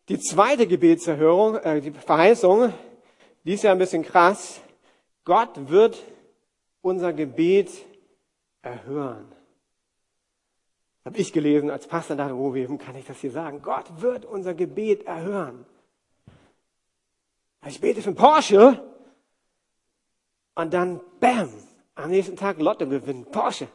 Die 0.08 0.20
zweite 0.20 0.68
Gebetserhörung, 0.68 1.56
äh, 1.58 1.82
die 1.82 1.92
Verheißung, 1.92 2.74
die 3.44 3.54
ist 3.54 3.64
ja 3.64 3.72
ein 3.72 3.78
bisschen 3.78 4.04
krass. 4.04 4.62
Gott 5.24 5.70
wird 5.70 6.02
unser 6.82 7.14
Gebet 7.14 7.70
erhören. 8.62 9.32
Habe 11.04 11.18
ich 11.18 11.34
gelesen 11.34 11.72
als 11.72 11.88
Pastor, 11.88 12.16
dachte, 12.16 12.38
wo, 12.38 12.54
wem 12.54 12.78
kann 12.78 12.96
ich 12.96 13.06
das 13.06 13.20
hier 13.20 13.32
sagen? 13.32 13.62
Gott 13.62 13.86
wird 14.02 14.26
unser 14.26 14.54
Gebet 14.54 15.06
erhören. 15.08 15.66
Ich 17.66 17.82
bete 17.82 18.02
für 18.02 18.10
einen 18.10 18.16
Porsche 18.16 18.84
und 20.56 20.74
dann, 20.74 21.00
bam, 21.20 21.50
am 21.96 22.10
nächsten 22.10 22.36
Tag 22.36 22.60
Lotto 22.60 22.88
gewinnen, 22.88 23.26
Porsche. 23.26 23.68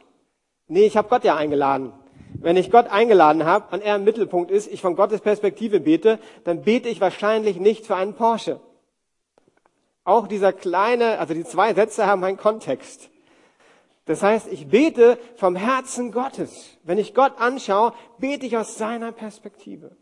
Nee, 0.67 0.85
ich 0.85 0.97
habe 0.97 1.09
Gott 1.09 1.23
ja 1.23 1.35
eingeladen. 1.35 1.93
Wenn 2.33 2.57
ich 2.57 2.71
Gott 2.71 2.87
eingeladen 2.87 3.45
habe 3.45 3.75
und 3.75 3.81
er 3.81 3.95
im 3.95 4.03
Mittelpunkt 4.03 4.51
ist, 4.51 4.71
ich 4.71 4.81
von 4.81 4.95
Gottes 4.95 5.21
Perspektive 5.21 5.79
bete, 5.79 6.19
dann 6.43 6.61
bete 6.61 6.89
ich 6.89 7.01
wahrscheinlich 7.01 7.59
nicht 7.59 7.85
für 7.85 7.95
einen 7.95 8.13
Porsche. 8.13 8.59
Auch 10.03 10.27
dieser 10.27 10.53
kleine, 10.53 11.19
also 11.19 11.33
die 11.33 11.43
zwei 11.43 11.73
Sätze 11.73 12.05
haben 12.05 12.23
einen 12.23 12.37
Kontext. 12.37 13.09
Das 14.07 14.23
heißt, 14.23 14.47
ich 14.51 14.67
bete 14.67 15.19
vom 15.35 15.55
Herzen 15.55 16.11
Gottes. 16.11 16.77
Wenn 16.83 16.97
ich 16.97 17.13
Gott 17.13 17.33
anschaue, 17.39 17.93
bete 18.17 18.45
ich 18.45 18.57
aus 18.57 18.77
seiner 18.77 19.11
Perspektive. 19.11 19.95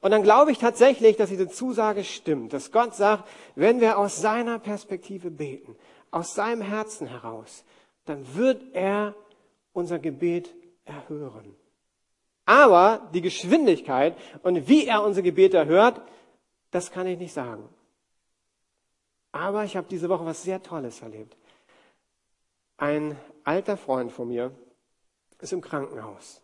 Und 0.00 0.12
dann 0.12 0.22
glaube 0.22 0.52
ich 0.52 0.58
tatsächlich, 0.58 1.16
dass 1.16 1.30
diese 1.30 1.48
Zusage 1.48 2.04
stimmt, 2.04 2.52
dass 2.52 2.70
Gott 2.70 2.94
sagt, 2.94 3.28
wenn 3.56 3.80
wir 3.80 3.98
aus 3.98 4.20
seiner 4.20 4.58
Perspektive 4.58 5.30
beten, 5.30 5.76
aus 6.10 6.34
seinem 6.34 6.62
Herzen 6.62 7.08
heraus, 7.08 7.64
dann 8.04 8.36
wird 8.36 8.62
er 8.74 9.14
unser 9.72 9.98
Gebet 9.98 10.54
erhören. 10.84 11.56
Aber 12.44 13.10
die 13.12 13.22
Geschwindigkeit 13.22 14.16
und 14.42 14.68
wie 14.68 14.86
er 14.86 15.02
unser 15.02 15.22
Gebet 15.22 15.54
erhört, 15.54 16.00
das 16.70 16.90
kann 16.90 17.06
ich 17.06 17.18
nicht 17.18 17.32
sagen. 17.32 17.68
Aber 19.32 19.64
ich 19.64 19.76
habe 19.76 19.86
diese 19.90 20.08
Woche 20.08 20.26
was 20.26 20.42
sehr 20.42 20.62
Tolles 20.62 21.02
erlebt. 21.02 21.36
Ein 22.76 23.16
alter 23.48 23.78
Freund 23.78 24.12
von 24.12 24.28
mir 24.28 24.52
ist 25.40 25.54
im 25.54 25.62
Krankenhaus. 25.62 26.42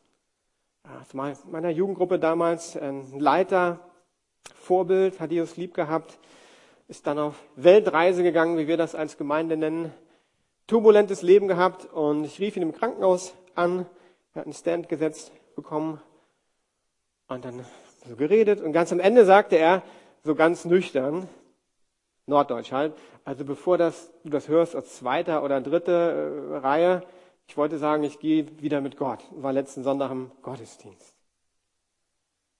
Meiner 1.12 1.68
Jugendgruppe 1.68 2.18
damals 2.18 2.78
ein 2.78 3.18
Leiter, 3.18 3.78
Vorbild, 4.54 5.20
hat 5.20 5.30
Jesus 5.30 5.58
lieb 5.58 5.74
gehabt, 5.74 6.18
ist 6.88 7.06
dann 7.06 7.18
auf 7.18 7.34
Weltreise 7.56 8.22
gegangen, 8.22 8.56
wie 8.56 8.68
wir 8.68 8.78
das 8.78 8.94
als 8.94 9.18
Gemeinde 9.18 9.58
nennen. 9.58 9.92
Turbulentes 10.66 11.20
Leben 11.20 11.46
gehabt 11.46 11.84
und 11.92 12.24
ich 12.24 12.40
rief 12.40 12.56
ihn 12.56 12.62
im 12.62 12.72
Krankenhaus 12.72 13.34
an. 13.54 13.84
Er 14.32 14.40
hat 14.40 14.46
einen 14.46 14.54
Stand 14.54 14.88
gesetzt 14.88 15.30
bekommen 15.56 16.00
und 17.28 17.44
dann 17.44 17.66
so 18.08 18.16
geredet 18.16 18.62
und 18.62 18.72
ganz 18.72 18.92
am 18.92 19.00
Ende 19.00 19.26
sagte 19.26 19.56
er, 19.56 19.82
so 20.22 20.34
ganz 20.34 20.64
nüchtern, 20.64 21.28
Norddeutsch 22.26 22.72
halt, 22.72 22.94
also 23.24 23.44
bevor 23.44 23.78
das, 23.78 24.10
du 24.22 24.30
das 24.30 24.48
hörst 24.48 24.74
als 24.74 24.96
zweiter 24.96 25.42
oder 25.42 25.60
dritte 25.60 26.52
äh, 26.52 26.56
Reihe, 26.56 27.02
ich 27.46 27.56
wollte 27.56 27.78
sagen, 27.78 28.02
ich 28.04 28.18
gehe 28.18 28.60
wieder 28.60 28.80
mit 28.80 28.96
Gott. 28.96 29.22
War 29.32 29.52
letzten 29.52 29.82
Sonntag 29.82 30.10
im 30.10 30.30
Gottesdienst. 30.42 31.14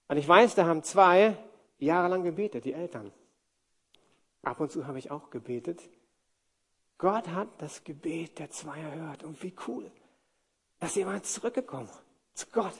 Und 0.07 0.17
ich 0.17 0.27
weiß, 0.27 0.55
da 0.55 0.65
haben 0.65 0.83
zwei 0.83 1.35
jahrelang 1.79 2.23
gebetet, 2.23 2.65
die 2.65 2.73
Eltern. 2.73 3.11
Ab 4.43 4.59
und 4.59 4.71
zu 4.71 4.85
habe 4.85 4.99
ich 4.99 5.09
auch 5.09 5.31
gebetet. 5.31 5.81
Gott 6.99 7.27
hat 7.29 7.47
das 7.57 7.83
Gebet 7.83 8.37
der 8.37 8.51
zwei 8.51 8.79
erhört. 8.79 9.23
Und 9.23 9.41
wie 9.41 9.55
cool, 9.67 9.89
dass 10.79 10.95
jemand 10.95 11.25
zurückgekommen 11.25 11.89
zu 12.35 12.45
Gott. 12.51 12.75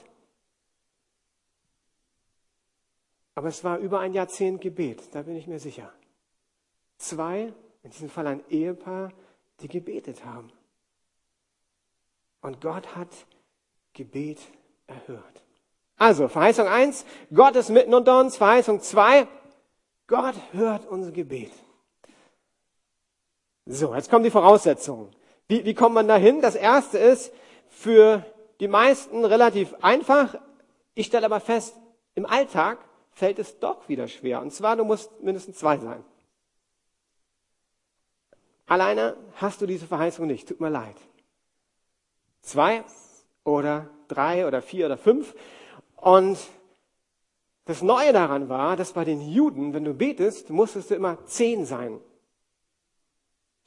Aber 3.34 3.48
es 3.48 3.64
war 3.64 3.78
über 3.78 4.00
ein 4.00 4.14
Jahrzehnt 4.14 4.60
Gebet, 4.60 5.14
da 5.14 5.22
bin 5.22 5.36
ich 5.36 5.46
mir 5.46 5.58
sicher. 5.58 5.92
Zwei, 6.98 7.52
in 7.82 7.90
diesem 7.90 8.08
Fall 8.08 8.26
ein 8.26 8.44
Ehepaar, 8.48 9.12
die 9.60 9.68
gebetet 9.68 10.24
haben. 10.24 10.52
Und 12.40 12.60
Gott 12.60 12.94
hat 12.94 13.08
Gebet 13.92 14.38
erhört. 14.86 15.42
Also, 15.96 16.28
Verheißung 16.28 16.68
eins: 16.68 17.04
Gott 17.32 17.56
ist 17.56 17.70
mitten 17.70 17.94
unter 17.94 18.20
uns. 18.20 18.36
Verheißung 18.36 18.80
zwei: 18.80 19.26
Gott 20.06 20.34
hört 20.52 20.86
unser 20.86 21.10
Gebet. 21.10 21.52
So, 23.64 23.94
jetzt 23.94 24.10
kommen 24.10 24.24
die 24.24 24.30
Voraussetzungen. 24.30 25.10
Wie, 25.48 25.64
wie 25.64 25.74
kommt 25.74 25.94
man 25.94 26.06
dahin? 26.06 26.40
Das 26.40 26.54
erste 26.54 26.98
ist 26.98 27.32
für 27.68 28.24
die 28.60 28.68
meisten 28.68 29.24
relativ 29.24 29.74
einfach. 29.82 30.36
Ich 30.94 31.06
stelle 31.06 31.26
aber 31.26 31.40
fest, 31.40 31.76
im 32.14 32.26
Alltag 32.26 32.78
fällt 33.10 33.38
es 33.38 33.58
doch 33.58 33.88
wieder 33.88 34.08
schwer. 34.08 34.40
Und 34.40 34.52
zwar, 34.52 34.76
du 34.76 34.84
musst 34.84 35.10
mindestens 35.22 35.58
zwei 35.58 35.78
sein. 35.78 36.04
Alleine 38.66 39.16
hast 39.36 39.60
du 39.60 39.66
diese 39.66 39.86
Verheißung 39.86 40.26
nicht. 40.26 40.48
Tut 40.48 40.60
mir 40.60 40.70
leid. 40.70 40.96
Zwei 42.42 42.84
oder 43.44 43.88
drei 44.08 44.46
oder 44.46 44.60
vier 44.60 44.86
oder 44.86 44.96
fünf. 44.96 45.34
Und 45.96 46.38
das 47.64 47.82
Neue 47.82 48.12
daran 48.12 48.48
war, 48.48 48.76
dass 48.76 48.92
bei 48.92 49.04
den 49.04 49.20
Juden, 49.20 49.72
wenn 49.72 49.84
du 49.84 49.94
betest, 49.94 50.50
musstest 50.50 50.90
du 50.90 50.94
immer 50.94 51.24
zehn 51.26 51.64
sein. 51.64 52.00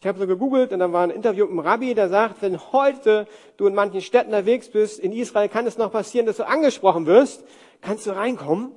Ich 0.01 0.07
habe 0.07 0.19
so 0.19 0.27
gegoogelt 0.27 0.71
und 0.71 0.79
dann 0.79 0.93
war 0.93 1.03
ein 1.03 1.09
Interview 1.09 1.45
mit 1.45 1.51
einem 1.51 1.59
Rabbi, 1.59 1.93
der 1.93 2.07
sagt, 2.07 2.41
wenn 2.41 2.57
heute 2.71 3.27
du 3.57 3.67
in 3.67 3.75
manchen 3.75 4.01
Städten 4.01 4.29
unterwegs 4.29 4.69
bist, 4.69 4.99
in 4.99 5.11
Israel 5.11 5.49
kann 5.49 5.67
es 5.67 5.77
noch 5.77 5.91
passieren, 5.91 6.25
dass 6.25 6.37
du 6.37 6.47
angesprochen 6.47 7.05
wirst, 7.05 7.43
kannst 7.81 8.05
du 8.07 8.11
reinkommen. 8.11 8.71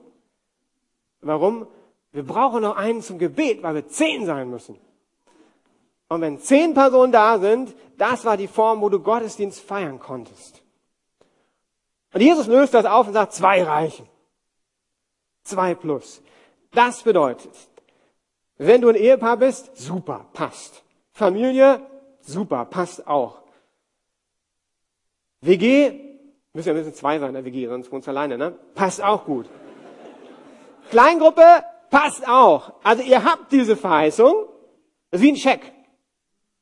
Warum? 1.20 1.68
Wir 2.10 2.24
brauchen 2.24 2.62
noch 2.62 2.76
einen 2.76 3.02
zum 3.02 3.18
Gebet, 3.18 3.62
weil 3.62 3.76
wir 3.76 3.86
zehn 3.86 4.26
sein 4.26 4.50
müssen. 4.50 4.76
Und 6.12 6.20
wenn 6.20 6.38
zehn 6.38 6.74
Personen 6.74 7.10
da 7.10 7.38
sind, 7.38 7.74
das 7.96 8.26
war 8.26 8.36
die 8.36 8.46
Form, 8.46 8.82
wo 8.82 8.90
du 8.90 9.00
Gottesdienst 9.00 9.62
feiern 9.62 9.98
konntest. 9.98 10.62
Und 12.12 12.20
Jesus 12.20 12.46
löst 12.48 12.74
das 12.74 12.84
auf 12.84 13.06
und 13.06 13.14
sagt, 13.14 13.32
zwei 13.32 13.62
reichen. 13.62 14.06
Zwei 15.42 15.74
plus. 15.74 16.20
Das 16.70 17.02
bedeutet, 17.02 17.52
wenn 18.58 18.82
du 18.82 18.90
ein 18.90 18.94
Ehepaar 18.94 19.38
bist, 19.38 19.74
super, 19.74 20.26
passt. 20.34 20.82
Familie, 21.12 21.80
super, 22.20 22.66
passt 22.66 23.06
auch. 23.06 23.38
WG, 25.40 25.98
müssen 26.52 26.68
ja 26.68 26.74
müssen 26.74 26.92
zwei 26.92 27.20
sein 27.20 27.28
in 27.30 27.34
der 27.36 27.44
WG, 27.46 27.68
sonst 27.68 27.90
wohnst 27.90 28.06
du 28.06 28.10
alleine, 28.10 28.36
ne? 28.36 28.54
Passt 28.74 29.02
auch 29.02 29.24
gut. 29.24 29.48
Kleingruppe, 30.90 31.64
passt 31.88 32.28
auch. 32.28 32.74
Also 32.82 33.02
ihr 33.02 33.24
habt 33.24 33.50
diese 33.50 33.78
Verheißung, 33.78 34.34
das 35.10 35.22
ist 35.22 35.26
wie 35.26 35.32
ein 35.32 35.36
Scheck. 35.36 35.72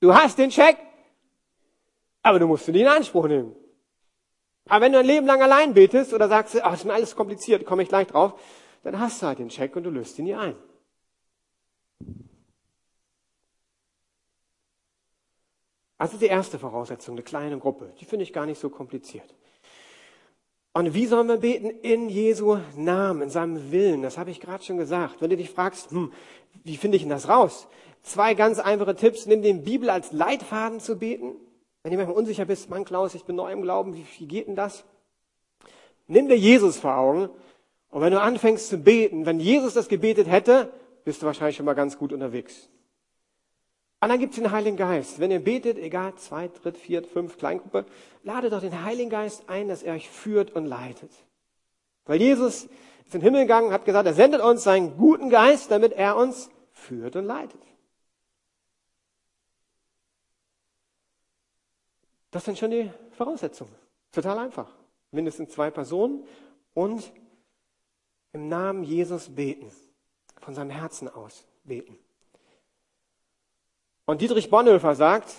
Du 0.00 0.14
hast 0.14 0.38
den 0.38 0.50
Scheck, 0.50 0.78
aber 2.22 2.38
du 2.38 2.46
musst 2.46 2.66
ihn 2.68 2.74
in 2.74 2.86
Anspruch 2.86 3.28
nehmen. 3.28 3.54
Aber 4.66 4.84
wenn 4.84 4.92
du 4.92 4.98
ein 4.98 5.06
Leben 5.06 5.26
lang 5.26 5.42
allein 5.42 5.74
betest 5.74 6.12
oder 6.14 6.28
sagst, 6.28 6.62
ach, 6.62 6.74
ist 6.74 6.84
mir 6.84 6.94
alles 6.94 7.14
kompliziert, 7.14 7.66
komme 7.66 7.82
ich 7.82 7.88
gleich 7.88 8.06
drauf, 8.06 8.40
dann 8.82 8.98
hast 8.98 9.20
du 9.20 9.26
halt 9.26 9.38
den 9.38 9.50
Scheck 9.50 9.76
und 9.76 9.84
du 9.84 9.90
löst 9.90 10.18
ihn 10.18 10.24
nie 10.24 10.34
ein. 10.34 10.56
Also 15.98 16.16
die 16.16 16.26
erste 16.26 16.58
Voraussetzung, 16.58 17.14
eine 17.14 17.22
kleine 17.22 17.58
Gruppe. 17.58 17.92
Die 18.00 18.06
finde 18.06 18.22
ich 18.22 18.32
gar 18.32 18.46
nicht 18.46 18.58
so 18.58 18.70
kompliziert. 18.70 19.34
Und 20.72 20.94
wie 20.94 21.06
sollen 21.06 21.26
wir 21.26 21.36
beten? 21.36 21.68
In 21.82 22.08
Jesu 22.08 22.58
Namen, 22.74 23.22
in 23.22 23.30
seinem 23.30 23.70
Willen. 23.70 24.02
Das 24.02 24.16
habe 24.16 24.30
ich 24.30 24.40
gerade 24.40 24.64
schon 24.64 24.78
gesagt. 24.78 25.20
Wenn 25.20 25.28
du 25.28 25.36
dich 25.36 25.50
fragst, 25.50 25.90
hm, 25.90 26.12
wie 26.64 26.78
finde 26.78 26.96
ich 26.96 27.02
denn 27.02 27.10
das 27.10 27.28
raus? 27.28 27.68
Zwei 28.02 28.34
ganz 28.34 28.58
einfache 28.58 28.94
Tipps. 28.94 29.26
Nimm 29.26 29.42
den 29.42 29.62
Bibel 29.62 29.90
als 29.90 30.12
Leitfaden 30.12 30.80
zu 30.80 30.98
beten. 30.98 31.36
Wenn 31.82 31.92
du 31.92 31.98
manchmal 31.98 32.16
unsicher 32.16 32.44
bist, 32.44 32.68
Mann 32.70 32.84
Klaus, 32.84 33.14
ich 33.14 33.24
bin 33.24 33.36
neu 33.36 33.50
im 33.52 33.62
Glauben, 33.62 33.94
wie, 33.94 34.04
wie 34.18 34.26
geht 34.26 34.48
denn 34.48 34.56
das? 34.56 34.84
Nimm 36.06 36.28
dir 36.28 36.36
Jesus 36.36 36.78
vor 36.78 36.96
Augen. 36.96 37.30
Und 37.90 38.02
wenn 38.02 38.12
du 38.12 38.20
anfängst 38.20 38.68
zu 38.68 38.78
beten, 38.78 39.26
wenn 39.26 39.40
Jesus 39.40 39.74
das 39.74 39.88
gebetet 39.88 40.28
hätte, 40.28 40.72
bist 41.04 41.22
du 41.22 41.26
wahrscheinlich 41.26 41.56
schon 41.56 41.66
mal 41.66 41.74
ganz 41.74 41.98
gut 41.98 42.12
unterwegs. 42.12 42.68
Und 44.02 44.08
dann 44.08 44.18
gibt 44.18 44.32
es 44.32 44.38
den 44.38 44.50
Heiligen 44.50 44.76
Geist. 44.76 45.20
Wenn 45.20 45.30
ihr 45.30 45.44
betet, 45.44 45.78
egal, 45.78 46.14
zwei, 46.16 46.48
dritt, 46.48 46.78
viert, 46.78 47.06
fünf, 47.06 47.36
Kleingruppe, 47.36 47.84
ladet 48.22 48.52
doch 48.52 48.60
den 48.60 48.82
Heiligen 48.84 49.10
Geist 49.10 49.44
ein, 49.48 49.68
dass 49.68 49.82
er 49.82 49.94
euch 49.94 50.08
führt 50.08 50.52
und 50.52 50.66
leitet. 50.66 51.10
Weil 52.06 52.20
Jesus 52.20 52.64
ist 52.64 53.14
in 53.14 53.20
den 53.20 53.22
Himmel 53.22 53.42
gegangen, 53.42 53.72
hat 53.72 53.84
gesagt, 53.84 54.06
er 54.06 54.14
sendet 54.14 54.40
uns 54.40 54.64
seinen 54.64 54.96
guten 54.96 55.28
Geist, 55.28 55.70
damit 55.70 55.92
er 55.92 56.16
uns 56.16 56.50
führt 56.72 57.16
und 57.16 57.26
leitet. 57.26 57.60
Das 62.30 62.44
sind 62.44 62.58
schon 62.58 62.70
die 62.70 62.90
Voraussetzungen. 63.12 63.74
Total 64.12 64.38
einfach. 64.38 64.70
Mindestens 65.10 65.50
zwei 65.50 65.70
Personen 65.70 66.24
und 66.74 67.12
im 68.32 68.48
Namen 68.48 68.84
Jesus 68.84 69.34
beten. 69.34 69.70
Von 70.40 70.54
seinem 70.54 70.70
Herzen 70.70 71.08
aus 71.08 71.44
beten. 71.64 71.98
Und 74.06 74.20
Dietrich 74.20 74.50
Bonhoeffer 74.50 74.94
sagt, 74.94 75.34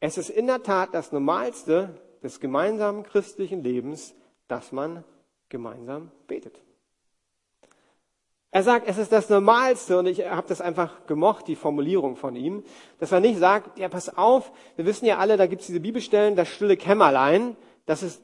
es 0.00 0.18
ist 0.18 0.30
in 0.30 0.46
der 0.46 0.62
Tat 0.62 0.90
das 0.92 1.12
Normalste 1.12 2.00
des 2.22 2.38
gemeinsamen 2.40 3.02
christlichen 3.02 3.62
Lebens, 3.62 4.14
dass 4.48 4.72
man 4.72 5.04
gemeinsam 5.48 6.10
betet. 6.26 6.60
Er 8.54 8.62
sagt, 8.62 8.86
es 8.86 8.98
ist 8.98 9.10
das 9.10 9.30
Normalste, 9.30 9.98
und 9.98 10.06
ich 10.06 10.26
habe 10.28 10.46
das 10.46 10.60
einfach 10.60 11.06
gemocht, 11.06 11.48
die 11.48 11.56
Formulierung 11.56 12.16
von 12.16 12.36
ihm, 12.36 12.62
dass 12.98 13.10
er 13.10 13.20
nicht 13.20 13.38
sagt, 13.38 13.78
ja, 13.78 13.88
pass 13.88 14.14
auf, 14.14 14.52
wir 14.76 14.84
wissen 14.84 15.06
ja 15.06 15.16
alle, 15.16 15.38
da 15.38 15.46
gibt 15.46 15.62
es 15.62 15.68
diese 15.68 15.80
Bibelstellen, 15.80 16.36
das 16.36 16.48
stille 16.48 16.76
Kämmerlein, 16.76 17.56
das 17.86 18.02
ist 18.02 18.22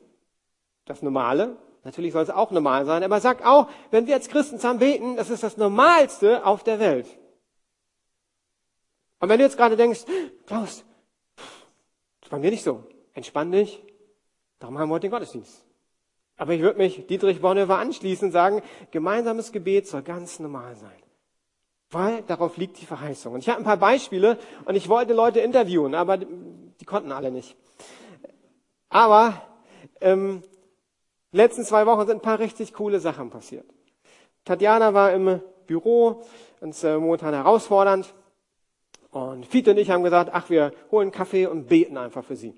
das 0.84 1.00
Normale. 1.00 1.56
Natürlich 1.82 2.12
soll 2.12 2.22
es 2.22 2.30
auch 2.30 2.50
normal 2.50 2.84
sein. 2.84 3.02
Aber 3.02 3.14
er 3.14 3.20
sagt 3.22 3.42
auch, 3.42 3.70
wenn 3.90 4.06
wir 4.06 4.14
als 4.14 4.28
Christen 4.28 4.56
zusammen 4.56 4.80
beten, 4.80 5.16
das 5.16 5.30
ist 5.30 5.42
das 5.42 5.56
Normalste 5.56 6.44
auf 6.44 6.62
der 6.62 6.78
Welt. 6.78 7.06
Und 9.20 9.30
wenn 9.30 9.38
du 9.38 9.44
jetzt 9.44 9.56
gerade 9.56 9.76
denkst, 9.76 10.04
Klaus, 10.46 10.84
das 12.20 12.28
bei 12.28 12.38
mir 12.38 12.50
nicht 12.50 12.62
so. 12.62 12.84
Entspann 13.14 13.50
dich. 13.50 13.82
Darum 14.58 14.78
haben 14.78 14.90
wir 14.90 14.94
heute 14.94 15.06
den 15.06 15.12
Gottesdienst. 15.12 15.67
Aber 16.38 16.54
ich 16.54 16.62
würde 16.62 16.78
mich 16.78 17.06
Dietrich 17.08 17.40
Bonhoeffer 17.40 17.78
anschließen 17.78 18.28
und 18.28 18.32
sagen, 18.32 18.62
gemeinsames 18.92 19.52
Gebet 19.52 19.88
soll 19.88 20.02
ganz 20.02 20.38
normal 20.38 20.76
sein. 20.76 20.90
Weil 21.90 22.22
darauf 22.22 22.56
liegt 22.56 22.80
die 22.80 22.86
Verheißung. 22.86 23.34
Und 23.34 23.40
ich 23.40 23.48
habe 23.48 23.58
ein 23.58 23.64
paar 23.64 23.76
Beispiele 23.76 24.38
und 24.64 24.76
ich 24.76 24.88
wollte 24.88 25.14
Leute 25.14 25.40
interviewen, 25.40 25.94
aber 25.94 26.18
die 26.18 26.84
konnten 26.86 27.12
alle 27.12 27.32
nicht. 27.32 27.56
Aber 28.88 29.42
ähm, 30.00 30.42
letzten 31.32 31.64
zwei 31.64 31.86
Wochen 31.86 32.06
sind 32.06 32.18
ein 32.18 32.22
paar 32.22 32.38
richtig 32.38 32.72
coole 32.72 33.00
Sachen 33.00 33.30
passiert. 33.30 33.66
Tatjana 34.44 34.94
war 34.94 35.12
im 35.12 35.40
Büro, 35.66 36.22
uns 36.60 36.84
äh, 36.84 36.96
momentan 36.96 37.34
herausfordernd. 37.34 38.14
Und 39.10 39.46
Fiete 39.46 39.72
und 39.72 39.78
ich 39.78 39.90
haben 39.90 40.04
gesagt, 40.04 40.30
ach, 40.32 40.50
wir 40.50 40.72
holen 40.90 41.10
Kaffee 41.10 41.46
und 41.46 41.66
beten 41.66 41.96
einfach 41.96 42.24
für 42.24 42.36
sie. 42.36 42.54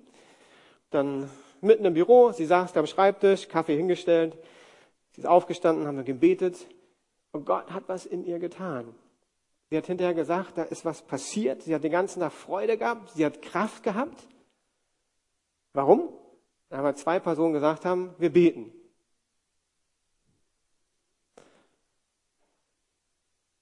Dann 0.91 1.31
mitten 1.63 1.85
im 1.85 1.95
Büro, 1.95 2.33
sie 2.33 2.47
saß 2.47 2.73
da 2.73 2.81
am 2.81 2.87
Schreibtisch, 2.87 3.49
Kaffee 3.49 3.77
hingestellt. 3.77 4.37
Sie 5.13 5.21
ist 5.21 5.27
aufgestanden, 5.27 5.87
haben 5.87 5.97
wir 5.97 6.05
gebetet. 6.05 6.67
Und 7.33 7.47
Gott 7.47 7.71
hat 7.71 7.85
was 7.87 8.07
in 8.07 8.25
ihr 8.25 8.39
getan. 8.39 8.95
Sie 9.71 9.77
hat 9.77 9.87
hinterher 9.87 10.15
gesagt, 10.15 10.59
da 10.59 10.65
ist 10.65 10.85
was 10.85 11.03
passiert. 11.03 11.63
Sie 11.63 11.75
hat 11.75 11.85
den 11.85 11.93
ganzen 11.93 12.21
Tag 12.21 12.33
Freude 12.33 12.77
gehabt. 12.77 13.11
Sie 13.11 13.25
hat 13.25 13.41
Kraft 13.41 13.83
gehabt. 13.83 14.27
Warum? 15.73 16.09
Weil 16.71 16.97
zwei 16.97 17.21
Personen 17.21 17.53
gesagt 17.53 17.85
haben, 17.85 18.15
wir 18.19 18.33
beten. 18.33 18.73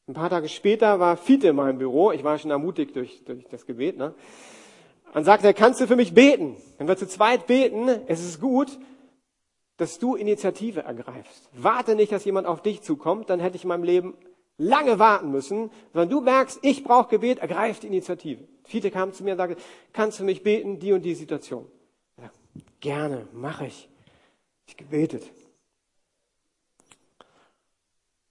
Ein 0.07 0.14
paar 0.14 0.31
Tage 0.31 0.49
später 0.49 0.99
war 0.99 1.19
Fiete 1.19 1.49
in 1.49 1.57
meinem 1.57 1.76
Büro. 1.76 2.12
Ich 2.12 2.25
war 2.25 2.38
schon 2.38 2.50
ermutigt 2.50 2.97
durch, 2.97 3.23
durch 3.25 3.47
das 3.49 3.67
Gebet. 3.67 3.99
Ne? 3.99 4.14
Und 5.15 5.25
sagte, 5.25 5.55
kannst 5.55 5.81
du 5.81 5.87
für 5.87 5.97
mich 5.97 6.15
beten? 6.15 6.57
Wenn 6.77 6.88
wir 6.88 6.97
zu 6.97 7.09
zweit 7.09 7.47
beten, 7.47 7.88
es 8.07 8.25
ist 8.25 8.41
gut, 8.41 8.79
dass 9.79 9.99
du 9.99 10.17
Initiative 10.17 10.83
ergreifst. 10.83 11.49
Warte 11.53 11.95
nicht, 11.95 12.12
dass 12.12 12.25
jemand 12.25 12.47
auf 12.47 12.62
dich 12.62 12.83
zukommt, 12.83 13.31
dann 13.31 13.41
hätte 13.41 13.57
ich 13.57 13.62
in 13.62 13.69
meinem 13.69 13.85
Leben 13.85 14.15
lange 14.59 14.99
warten 14.99 15.31
müssen, 15.31 15.71
sondern 15.93 16.11
du 16.11 16.21
merkst, 16.21 16.59
ich 16.62 16.85
brauche 16.85 17.09
Gebet, 17.09 17.38
ergreif 17.38 17.79
die 17.81 17.87
Initiative. 17.87 18.47
Fiete 18.65 18.91
kam 18.91 19.12
zu 19.12 19.25
mir 19.25 19.33
und 19.33 19.38
sagte, 19.38 19.57
kannst 19.93 20.19
du 20.21 20.25
mich 20.25 20.43
beten, 20.43 20.79
die 20.79 20.93
und 20.93 21.03
die 21.03 21.15
Situation? 21.15 21.67
Ja, 22.21 22.31
gerne, 22.81 23.29
mache 23.33 23.67
ich. 23.67 23.88
Ich 24.67 24.77
gebetet. 24.77 25.23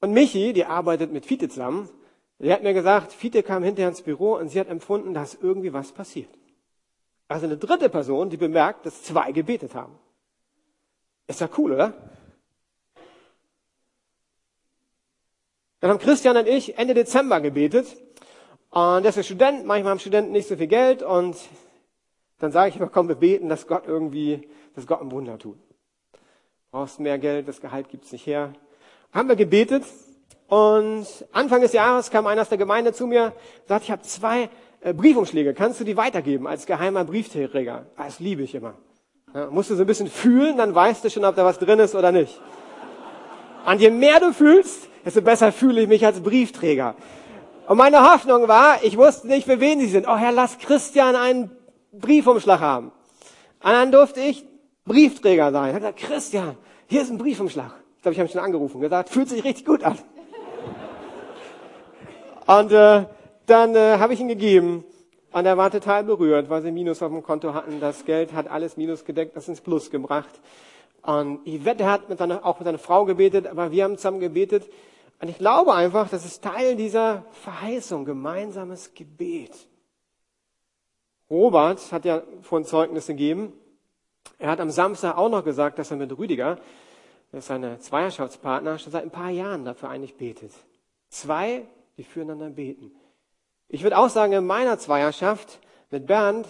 Und 0.01 0.11
Michi, 0.11 0.53
die 0.53 0.65
arbeitet 0.65 1.11
mit 1.11 1.25
Fiete 1.25 1.49
zusammen, 1.49 1.89
die 2.39 2.53
hat 2.53 2.61
mir 2.61 2.73
gesagt, 2.73 3.13
Fiete 3.13 3.41
kam 3.41 3.63
hinterher 3.63 3.89
ins 3.89 4.03
Büro 4.03 4.35
und 4.35 4.49
sie 4.49 4.59
hat 4.59 4.67
empfunden, 4.67 5.13
dass 5.13 5.33
irgendwie 5.33 5.73
was 5.73 5.91
passiert. 5.91 6.29
Also 7.27 7.45
eine 7.45 7.57
dritte 7.57 7.89
Person, 7.89 8.29
die 8.29 8.37
bemerkt, 8.37 8.85
dass 8.85 9.03
zwei 9.03 9.31
gebetet 9.31 9.75
haben. 9.75 9.97
Ist 11.27 11.41
ja 11.41 11.49
cool, 11.57 11.73
oder? 11.73 11.93
Dann 15.79 15.91
haben 15.91 15.99
Christian 15.99 16.37
und 16.37 16.47
ich 16.47 16.77
Ende 16.77 16.93
Dezember 16.93 17.41
gebetet. 17.41 17.97
Und 18.69 19.03
der 19.03 19.15
ist 19.15 19.25
Student, 19.25 19.65
manchmal 19.65 19.91
haben 19.91 19.99
Studenten 19.99 20.31
nicht 20.31 20.47
so 20.47 20.55
viel 20.55 20.67
Geld 20.67 21.03
und 21.03 21.37
dann 22.39 22.51
sage 22.51 22.69
ich 22.69 22.75
immer, 22.75 22.87
komm, 22.87 23.07
wir 23.07 23.15
beten, 23.15 23.49
dass 23.49 23.67
Gott 23.67 23.83
irgendwie, 23.87 24.47
dass 24.75 24.85
Gott 24.85 25.01
ein 25.01 25.11
Wunder 25.11 25.37
tut. 25.39 25.57
Brauchst 26.71 26.99
mehr 26.99 27.17
Geld, 27.17 27.47
das 27.47 27.61
Gehalt 27.61 27.89
gibt's 27.89 28.11
nicht 28.11 28.25
her. 28.25 28.53
Haben 29.11 29.29
wir 29.29 29.35
gebetet 29.35 29.83
und 30.47 31.07
Anfang 31.31 31.61
des 31.61 31.73
Jahres 31.73 32.11
kam 32.11 32.27
einer 32.27 32.41
aus 32.41 32.49
der 32.49 32.57
Gemeinde 32.57 32.93
zu 32.93 33.07
mir, 33.07 33.33
sagt, 33.65 33.85
ich 33.85 33.91
habe 33.91 34.01
zwei 34.03 34.49
Briefumschläge, 34.81 35.53
kannst 35.53 35.79
du 35.79 35.83
die 35.83 35.97
weitergeben 35.97 36.47
als 36.47 36.65
geheimer 36.65 37.03
Briefträger? 37.03 37.85
Ah, 37.95 38.05
das 38.05 38.19
liebe 38.19 38.43
ich 38.43 38.55
immer. 38.55 38.75
Ja, 39.33 39.47
musst 39.49 39.69
du 39.69 39.75
so 39.75 39.83
ein 39.83 39.87
bisschen 39.87 40.07
fühlen, 40.07 40.57
dann 40.57 40.73
weißt 40.73 41.03
du 41.03 41.09
schon, 41.09 41.25
ob 41.25 41.35
da 41.35 41.43
was 41.43 41.59
drin 41.59 41.79
ist 41.79 41.95
oder 41.95 42.11
nicht. 42.11 42.39
Und 43.65 43.81
je 43.81 43.89
mehr 43.89 44.19
du 44.19 44.31
fühlst, 44.31 44.87
desto 45.03 45.21
besser 45.21 45.51
fühle 45.51 45.81
ich 45.81 45.87
mich 45.87 46.05
als 46.05 46.21
Briefträger. 46.21 46.95
Und 47.67 47.77
meine 47.77 48.13
Hoffnung 48.13 48.47
war, 48.47 48.81
ich 48.83 48.97
wusste 48.97 49.27
nicht, 49.27 49.45
für 49.45 49.59
wen 49.59 49.79
sie 49.79 49.87
sind. 49.87 50.07
Oh 50.07 50.15
Herr, 50.15 50.31
lass 50.31 50.57
Christian 50.57 51.15
einen 51.15 51.51
Briefumschlag 51.91 52.61
haben. 52.61 52.91
Und 53.61 53.71
dann 53.71 53.91
durfte 53.91 54.21
ich 54.21 54.45
Briefträger 54.85 55.51
sein. 55.51 55.69
Ich 55.69 55.75
habe 55.75 55.93
gesagt, 55.93 55.99
Christian, 55.99 56.57
hier 56.87 57.01
ist 57.01 57.11
ein 57.11 57.17
Briefumschlag. 57.17 57.71
Ich 57.97 58.03
glaube, 58.03 58.13
ich 58.13 58.19
habe 58.19 58.29
ihn 58.29 58.31
schon 58.31 58.41
angerufen, 58.41 58.79
gesagt, 58.79 59.09
fühlt 59.09 59.27
sich 59.27 59.43
richtig 59.43 59.65
gut 59.65 59.83
an. 59.83 59.97
Und 62.45 62.71
äh, 62.71 63.03
dann 63.47 63.75
äh, 63.75 63.97
habe 63.97 64.13
ich 64.13 64.19
ihn 64.19 64.27
gegeben 64.27 64.83
und 65.31 65.45
er 65.45 65.57
war 65.57 65.71
total 65.71 66.03
berührt, 66.03 66.49
weil 66.49 66.61
sie 66.61 66.71
Minus 66.71 67.01
auf 67.01 67.11
dem 67.11 67.23
Konto 67.23 67.53
hatten. 67.53 67.79
Das 67.79 68.05
Geld 68.05 68.33
hat 68.33 68.47
alles 68.47 68.77
Minus 68.77 69.05
gedeckt, 69.05 69.35
das 69.35 69.47
ins 69.47 69.61
Plus 69.61 69.89
gebracht. 69.89 70.39
Und 71.01 71.47
er 71.47 71.91
hat 71.91 72.09
mit 72.09 72.17
seiner, 72.17 72.45
auch 72.45 72.59
mit 72.59 72.65
seiner 72.65 72.77
Frau 72.77 73.05
gebetet, 73.05 73.47
aber 73.47 73.71
wir 73.71 73.85
haben 73.85 73.97
zusammen 73.97 74.19
gebetet. 74.19 74.69
Und 75.19 75.29
ich 75.29 75.37
glaube 75.37 75.73
einfach, 75.73 76.09
das 76.09 76.25
ist 76.25 76.43
Teil 76.43 76.75
dieser 76.75 77.25
Verheißung, 77.31 78.03
gemeinsames 78.03 78.93
Gebet. 78.93 79.67
Robert 81.29 81.91
hat 81.91 82.05
ja 82.05 82.23
vorhin 82.41 82.65
Zeugnis 82.65 83.07
gegeben. 83.07 83.53
Er 84.37 84.51
hat 84.51 84.59
am 84.59 84.69
Samstag 84.69 85.17
auch 85.17 85.29
noch 85.29 85.43
gesagt, 85.43 85.79
dass 85.79 85.91
er 85.91 85.97
mit 85.97 86.15
Rüdiger, 86.17 86.57
das 87.31 87.39
ist 87.39 87.47
seine 87.47 87.79
Zweierschaftspartner, 87.79 88.77
schon 88.77 88.91
seit 88.91 89.03
ein 89.03 89.11
paar 89.11 89.29
Jahren 89.29 89.65
dafür 89.65 89.89
eigentlich 89.89 90.15
betet. 90.15 90.51
Zwei, 91.09 91.65
die 91.97 92.03
füreinander 92.03 92.49
beten. 92.49 92.91
Ich 93.69 93.83
würde 93.83 93.97
auch 93.97 94.09
sagen, 94.09 94.33
in 94.33 94.45
meiner 94.45 94.79
Zweierschaft 94.79 95.59
mit 95.89 96.07
Bernd, 96.07 96.47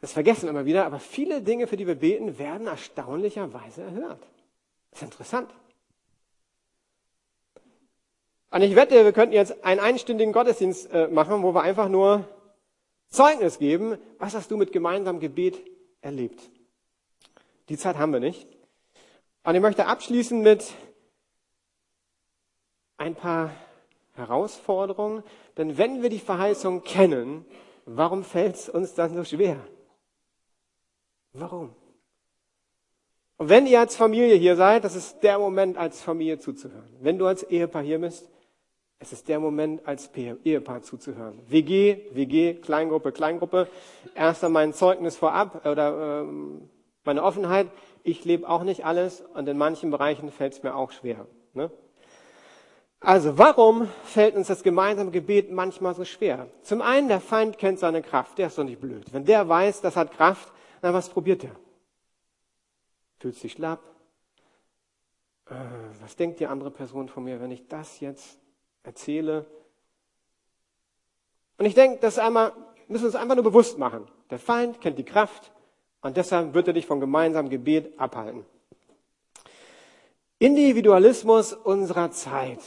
das 0.00 0.12
vergessen 0.12 0.44
wir 0.44 0.50
immer 0.50 0.64
wieder, 0.64 0.86
aber 0.86 0.98
viele 0.98 1.42
Dinge, 1.42 1.66
für 1.66 1.76
die 1.76 1.86
wir 1.86 1.94
beten, 1.94 2.38
werden 2.38 2.66
erstaunlicherweise 2.66 3.82
erhört. 3.82 4.22
Das 4.90 5.00
ist 5.00 5.04
interessant. 5.04 5.50
Und 8.50 8.62
ich 8.62 8.74
wette, 8.74 9.04
wir 9.04 9.12
könnten 9.12 9.34
jetzt 9.34 9.62
einen 9.64 9.80
einstündigen 9.80 10.32
Gottesdienst 10.32 10.90
äh, 10.92 11.08
machen, 11.08 11.42
wo 11.42 11.54
wir 11.54 11.62
einfach 11.62 11.88
nur 11.88 12.26
Zeugnis 13.10 13.58
geben, 13.58 13.98
was 14.18 14.34
hast 14.34 14.50
du 14.50 14.56
mit 14.56 14.72
gemeinsamem 14.72 15.20
Gebet 15.20 15.60
erlebt. 16.00 16.40
Die 17.68 17.76
Zeit 17.76 17.98
haben 17.98 18.12
wir 18.12 18.20
nicht. 18.20 18.46
Und 19.44 19.54
ich 19.54 19.60
möchte 19.60 19.86
abschließen 19.86 20.40
mit 20.40 20.72
ein 22.96 23.14
paar 23.14 23.50
Herausforderung, 24.18 25.22
denn 25.56 25.78
wenn 25.78 26.02
wir 26.02 26.10
die 26.10 26.18
Verheißung 26.18 26.82
kennen, 26.82 27.44
warum 27.86 28.24
fällt 28.24 28.56
es 28.56 28.68
uns 28.68 28.94
dann 28.94 29.14
so 29.14 29.24
schwer? 29.24 29.56
Warum? 31.32 31.74
Und 33.38 33.48
wenn 33.48 33.66
ihr 33.66 33.78
als 33.78 33.96
Familie 33.96 34.34
hier 34.34 34.56
seid, 34.56 34.84
das 34.84 34.96
ist 34.96 35.20
der 35.20 35.38
Moment, 35.38 35.78
als 35.78 36.02
Familie 36.02 36.38
zuzuhören. 36.38 36.90
Wenn 37.00 37.18
du 37.18 37.26
als 37.26 37.44
Ehepaar 37.44 37.82
hier 37.82 38.00
bist, 38.00 38.28
es 38.98 39.12
ist 39.12 39.28
der 39.28 39.38
Moment, 39.38 39.86
als 39.86 40.10
Ehepaar 40.14 40.82
zuzuhören. 40.82 41.38
WG, 41.46 41.98
WG, 42.12 42.54
Kleingruppe, 42.54 43.12
Kleingruppe. 43.12 43.68
Erst 44.16 44.42
einmal 44.42 44.66
mein 44.66 44.74
Zeugnis 44.74 45.16
vorab 45.16 45.64
oder 45.64 46.22
ähm, 46.22 46.68
meine 47.04 47.22
Offenheit. 47.22 47.68
Ich 48.02 48.24
lebe 48.24 48.48
auch 48.48 48.64
nicht 48.64 48.84
alles 48.84 49.22
und 49.34 49.48
in 49.48 49.56
manchen 49.56 49.92
Bereichen 49.92 50.32
fällt 50.32 50.54
es 50.54 50.62
mir 50.64 50.74
auch 50.74 50.90
schwer. 50.90 51.26
Ne? 51.54 51.70
Also, 53.00 53.38
warum 53.38 53.88
fällt 54.02 54.34
uns 54.34 54.48
das 54.48 54.62
gemeinsame 54.62 55.12
Gebet 55.12 55.52
manchmal 55.52 55.94
so 55.94 56.04
schwer? 56.04 56.48
Zum 56.62 56.82
einen, 56.82 57.08
der 57.08 57.20
Feind 57.20 57.56
kennt 57.56 57.78
seine 57.78 58.02
Kraft, 58.02 58.38
der 58.38 58.48
ist 58.48 58.58
doch 58.58 58.64
nicht 58.64 58.80
blöd. 58.80 59.12
Wenn 59.12 59.24
der 59.24 59.48
weiß, 59.48 59.80
das 59.80 59.94
hat 59.94 60.12
Kraft, 60.12 60.52
dann 60.80 60.94
was 60.94 61.08
probiert 61.08 61.44
er? 61.44 61.54
Fühlt 63.20 63.36
sich 63.36 63.52
schlapp? 63.52 63.80
Äh, 65.46 65.54
was 66.00 66.16
denkt 66.16 66.40
die 66.40 66.46
andere 66.46 66.70
Person 66.70 67.08
von 67.08 67.24
mir, 67.24 67.40
wenn 67.40 67.52
ich 67.52 67.68
das 67.68 68.00
jetzt 68.00 68.40
erzähle? 68.82 69.46
Und 71.56 71.66
ich 71.66 71.74
denke, 71.74 71.98
das 72.00 72.18
einmal, 72.18 72.52
müssen 72.88 73.04
wir 73.04 73.08
uns 73.08 73.16
einfach 73.16 73.34
nur 73.34 73.44
bewusst 73.44 73.78
machen. 73.78 74.08
Der 74.30 74.38
Feind 74.38 74.80
kennt 74.80 74.98
die 74.98 75.04
Kraft 75.04 75.52
und 76.02 76.16
deshalb 76.16 76.54
wird 76.54 76.68
er 76.68 76.74
dich 76.74 76.86
vom 76.86 77.00
gemeinsamen 77.00 77.48
Gebet 77.48 77.98
abhalten. 77.98 78.44
Individualismus 80.38 81.52
unserer 81.52 82.10
Zeit. 82.12 82.60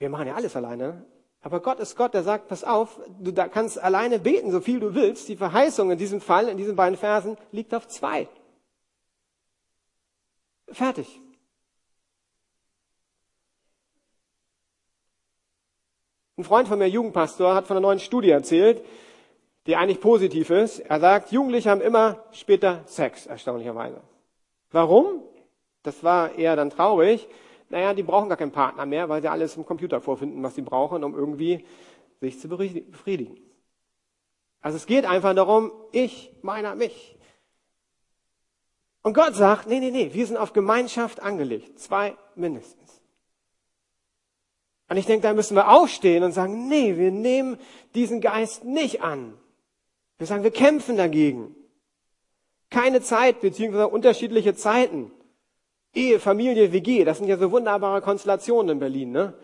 Wir 0.00 0.08
machen 0.08 0.26
ja 0.26 0.34
alles 0.34 0.56
alleine. 0.56 1.04
Aber 1.42 1.60
Gott 1.60 1.78
ist 1.78 1.94
Gott, 1.94 2.14
der 2.14 2.22
sagt, 2.22 2.48
pass 2.48 2.64
auf, 2.64 2.98
du 3.20 3.32
kannst 3.32 3.78
alleine 3.78 4.18
beten, 4.18 4.50
so 4.50 4.60
viel 4.60 4.80
du 4.80 4.94
willst. 4.94 5.28
Die 5.28 5.36
Verheißung 5.36 5.90
in 5.90 5.98
diesem 5.98 6.20
Fall, 6.20 6.48
in 6.48 6.56
diesen 6.56 6.74
beiden 6.74 6.98
Versen, 6.98 7.36
liegt 7.52 7.74
auf 7.74 7.86
zwei. 7.86 8.28
Fertig. 10.68 11.20
Ein 16.36 16.44
Freund 16.44 16.68
von 16.68 16.78
mir, 16.78 16.88
Jugendpastor, 16.88 17.54
hat 17.54 17.66
von 17.66 17.76
einer 17.76 17.86
neuen 17.86 17.98
Studie 17.98 18.30
erzählt, 18.30 18.82
die 19.66 19.76
eigentlich 19.76 20.00
positiv 20.00 20.48
ist. 20.48 20.78
Er 20.80 20.98
sagt, 20.98 21.32
Jugendliche 21.32 21.68
haben 21.68 21.82
immer 21.82 22.24
später 22.32 22.82
Sex, 22.86 23.26
erstaunlicherweise. 23.26 24.00
Warum? 24.70 25.22
Das 25.82 26.02
war 26.02 26.34
eher 26.36 26.56
dann 26.56 26.70
traurig. 26.70 27.28
Naja, 27.70 27.94
die 27.94 28.02
brauchen 28.02 28.28
gar 28.28 28.36
keinen 28.36 28.52
Partner 28.52 28.84
mehr, 28.84 29.08
weil 29.08 29.22
sie 29.22 29.28
alles 29.28 29.56
im 29.56 29.64
Computer 29.64 30.00
vorfinden, 30.00 30.42
was 30.42 30.56
sie 30.56 30.62
brauchen, 30.62 31.04
um 31.04 31.14
irgendwie 31.14 31.64
sich 32.20 32.38
zu 32.38 32.48
befriedigen. 32.48 33.38
Also 34.60 34.76
es 34.76 34.86
geht 34.86 35.06
einfach 35.06 35.34
darum, 35.34 35.72
ich, 35.92 36.32
meiner, 36.42 36.74
mich. 36.74 37.16
Und 39.02 39.14
Gott 39.14 39.34
sagt, 39.34 39.66
nee, 39.68 39.80
nee, 39.80 39.90
nee, 39.90 40.12
wir 40.12 40.26
sind 40.26 40.36
auf 40.36 40.52
Gemeinschaft 40.52 41.20
angelegt. 41.20 41.78
Zwei 41.78 42.16
mindestens. 42.34 43.00
Und 44.88 44.96
ich 44.96 45.06
denke, 45.06 45.22
da 45.22 45.32
müssen 45.32 45.54
wir 45.54 45.70
aufstehen 45.70 46.24
und 46.24 46.32
sagen, 46.32 46.68
nee, 46.68 46.96
wir 46.96 47.12
nehmen 47.12 47.56
diesen 47.94 48.20
Geist 48.20 48.64
nicht 48.64 49.02
an. 49.02 49.38
Wir 50.18 50.26
sagen, 50.26 50.42
wir 50.42 50.50
kämpfen 50.50 50.96
dagegen. 50.96 51.54
Keine 52.68 53.00
Zeit, 53.00 53.40
beziehungsweise 53.40 53.88
unterschiedliche 53.88 54.54
Zeiten. 54.56 55.12
Ehe, 55.92 56.20
Familie, 56.20 56.72
WG, 56.72 57.04
das 57.04 57.18
sind 57.18 57.26
ja 57.26 57.36
so 57.36 57.50
wunderbare 57.50 58.00
Konstellationen 58.00 58.70
in 58.70 58.78
Berlin, 58.78 59.10
ne? 59.10 59.34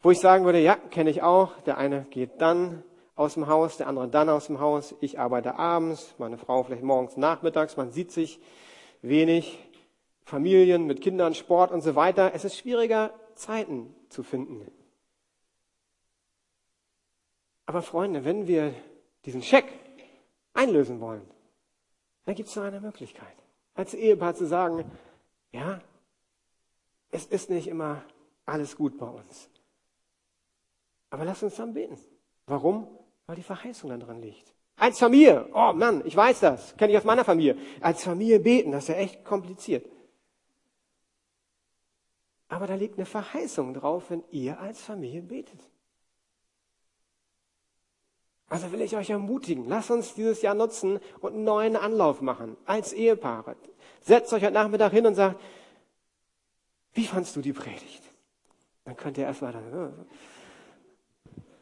Wo 0.00 0.10
ich 0.10 0.18
sagen 0.18 0.44
würde, 0.44 0.58
ja, 0.58 0.76
kenne 0.76 1.10
ich 1.10 1.22
auch. 1.22 1.60
Der 1.60 1.78
eine 1.78 2.06
geht 2.10 2.40
dann 2.40 2.82
aus 3.14 3.34
dem 3.34 3.46
Haus, 3.46 3.76
der 3.76 3.86
andere 3.86 4.08
dann 4.08 4.28
aus 4.28 4.46
dem 4.46 4.58
Haus. 4.58 4.94
Ich 5.00 5.18
arbeite 5.20 5.56
abends, 5.56 6.14
meine 6.18 6.38
Frau 6.38 6.64
vielleicht 6.64 6.82
morgens, 6.82 7.16
nachmittags. 7.16 7.76
Man 7.76 7.92
sieht 7.92 8.10
sich 8.10 8.40
wenig. 9.00 9.58
Familien 10.24 10.86
mit 10.86 11.00
Kindern, 11.02 11.34
Sport 11.34 11.72
und 11.72 11.82
so 11.82 11.94
weiter. 11.94 12.32
Es 12.34 12.44
ist 12.44 12.56
schwieriger, 12.56 13.12
Zeiten 13.34 13.94
zu 14.08 14.22
finden. 14.22 14.70
Aber 17.66 17.82
Freunde, 17.82 18.24
wenn 18.24 18.46
wir 18.46 18.74
diesen 19.24 19.42
Scheck 19.42 19.66
einlösen 20.54 21.00
wollen, 21.00 21.28
dann 22.24 22.34
gibt 22.34 22.48
es 22.48 22.56
nur 22.56 22.64
eine 22.64 22.80
Möglichkeit. 22.80 23.41
Als 23.74 23.94
Ehepaar 23.94 24.34
zu 24.34 24.46
sagen, 24.46 24.84
ja, 25.52 25.80
es 27.10 27.26
ist 27.26 27.50
nicht 27.50 27.66
immer 27.66 28.02
alles 28.44 28.76
gut 28.76 28.98
bei 28.98 29.06
uns. 29.06 29.48
Aber 31.10 31.24
lass 31.24 31.42
uns 31.42 31.56
dann 31.56 31.74
beten. 31.74 31.98
Warum? 32.46 32.88
Weil 33.26 33.36
die 33.36 33.42
Verheißung 33.42 33.90
dann 33.90 34.00
dran 34.00 34.20
liegt. 34.20 34.54
Als 34.76 34.98
Familie, 34.98 35.48
oh 35.52 35.72
Mann, 35.72 36.02
ich 36.06 36.16
weiß 36.16 36.40
das, 36.40 36.76
kenne 36.76 36.92
ich 36.92 36.98
aus 36.98 37.04
meiner 37.04 37.24
Familie. 37.24 37.56
Als 37.80 38.02
Familie 38.02 38.40
beten, 38.40 38.72
das 38.72 38.84
ist 38.84 38.88
ja 38.88 38.94
echt 38.96 39.24
kompliziert. 39.24 39.86
Aber 42.48 42.66
da 42.66 42.74
liegt 42.74 42.96
eine 42.96 43.06
Verheißung 43.06 43.74
drauf, 43.74 44.10
wenn 44.10 44.24
ihr 44.30 44.58
als 44.60 44.82
Familie 44.82 45.22
betet. 45.22 45.60
Also 48.52 48.70
will 48.70 48.82
ich 48.82 48.94
euch 48.94 49.08
ermutigen, 49.08 49.66
lasst 49.66 49.90
uns 49.90 50.12
dieses 50.12 50.42
Jahr 50.42 50.54
nutzen 50.54 51.00
und 51.22 51.32
einen 51.32 51.44
neuen 51.44 51.74
Anlauf 51.74 52.20
machen, 52.20 52.58
als 52.66 52.92
Ehepaare. 52.92 53.56
Setzt 54.02 54.30
euch 54.34 54.42
heute 54.42 54.52
Nachmittag 54.52 54.92
hin 54.92 55.06
und 55.06 55.14
sagt, 55.14 55.40
wie 56.92 57.06
fandst 57.06 57.34
du 57.34 57.40
die 57.40 57.54
Predigt? 57.54 58.02
Dann 58.84 58.94
könnt 58.94 59.16
ihr 59.16 59.24
erst 59.24 59.40
mal 59.40 59.54
dann, 59.54 60.06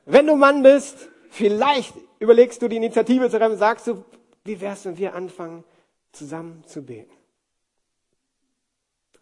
wenn 0.05 0.27
du 0.27 0.35
Mann 0.35 0.65
bist, 0.65 1.09
vielleicht 1.29 1.95
überlegst 2.19 2.61
du 2.61 2.67
die 2.67 2.79
Initiative 2.79 3.31
zu 3.31 3.39
treffen, 3.39 3.57
sagst 3.57 3.87
du, 3.87 4.05
wie 4.43 4.61
wär's, 4.61 4.85
wenn 4.85 4.99
wir 4.99 5.15
anfangen, 5.15 5.63
zusammen 6.11 6.65
zu 6.67 6.83
beten? 6.83 7.15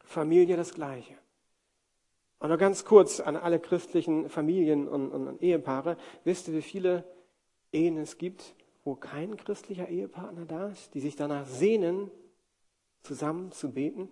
Familie 0.04 0.56
das 0.56 0.72
Gleiche. 0.72 1.12
Und 2.38 2.48
noch 2.48 2.56
ganz 2.56 2.86
kurz 2.86 3.20
an 3.20 3.36
alle 3.36 3.60
christlichen 3.60 4.30
Familien 4.30 4.88
und, 4.88 5.10
und, 5.10 5.28
und 5.28 5.42
Ehepaare. 5.42 5.98
Wisst 6.24 6.48
ihr, 6.48 6.54
wie 6.54 6.62
viele 6.62 7.04
Ehen 7.72 7.98
es 7.98 8.18
gibt, 8.18 8.54
wo 8.84 8.94
kein 8.94 9.36
christlicher 9.36 9.88
Ehepartner 9.88 10.46
da 10.46 10.68
ist, 10.68 10.94
die 10.94 11.00
sich 11.00 11.16
danach 11.16 11.46
sehnen, 11.46 12.10
zusammen 13.02 13.52
zu 13.52 13.72
beten. 13.72 14.08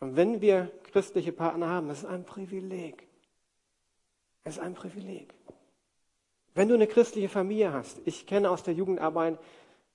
Und 0.00 0.16
wenn 0.16 0.40
wir 0.40 0.72
christliche 0.84 1.32
Partner 1.32 1.68
haben, 1.68 1.88
das 1.88 1.98
ist 1.98 2.04
ein 2.06 2.24
Privileg. 2.24 3.06
Es 4.44 4.56
ist 4.56 4.62
ein 4.62 4.74
Privileg. 4.74 5.34
Wenn 6.54 6.68
du 6.68 6.74
eine 6.74 6.86
christliche 6.86 7.28
Familie 7.28 7.72
hast, 7.72 8.00
ich 8.04 8.26
kenne 8.26 8.50
aus 8.50 8.62
der 8.62 8.74
Jugendarbeit 8.74 9.38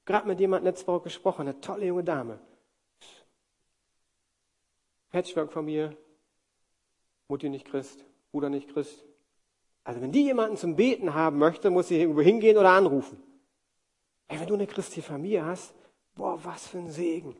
gerade 0.05 0.27
mit 0.27 0.39
jemandem 0.39 0.65
letzte 0.65 0.87
Woche 0.87 1.03
gesprochen, 1.03 1.41
eine 1.41 1.59
tolle 1.59 1.87
junge 1.87 2.03
Dame. 2.03 2.39
Patchwork-Familie, 5.09 5.95
Mutti 7.27 7.49
nicht 7.49 7.65
Christ, 7.65 8.03
Bruder 8.31 8.49
nicht 8.49 8.69
Christ, 8.69 9.03
also 9.83 10.01
wenn 10.01 10.11
die 10.11 10.23
jemanden 10.23 10.57
zum 10.57 10.75
Beten 10.75 11.13
haben 11.13 11.37
möchte, 11.37 11.69
muss 11.69 11.89
sie 11.89 11.99
irgendwo 11.99 12.21
hingehen 12.21 12.57
oder 12.57 12.69
anrufen. 12.69 13.21
Ey, 14.27 14.39
wenn 14.39 14.47
du 14.47 14.53
eine 14.53 14.67
christliche 14.67 15.07
Familie 15.07 15.45
hast, 15.45 15.73
boah, 16.15 16.39
was 16.43 16.67
für 16.67 16.77
ein 16.77 16.89
Segen. 16.89 17.35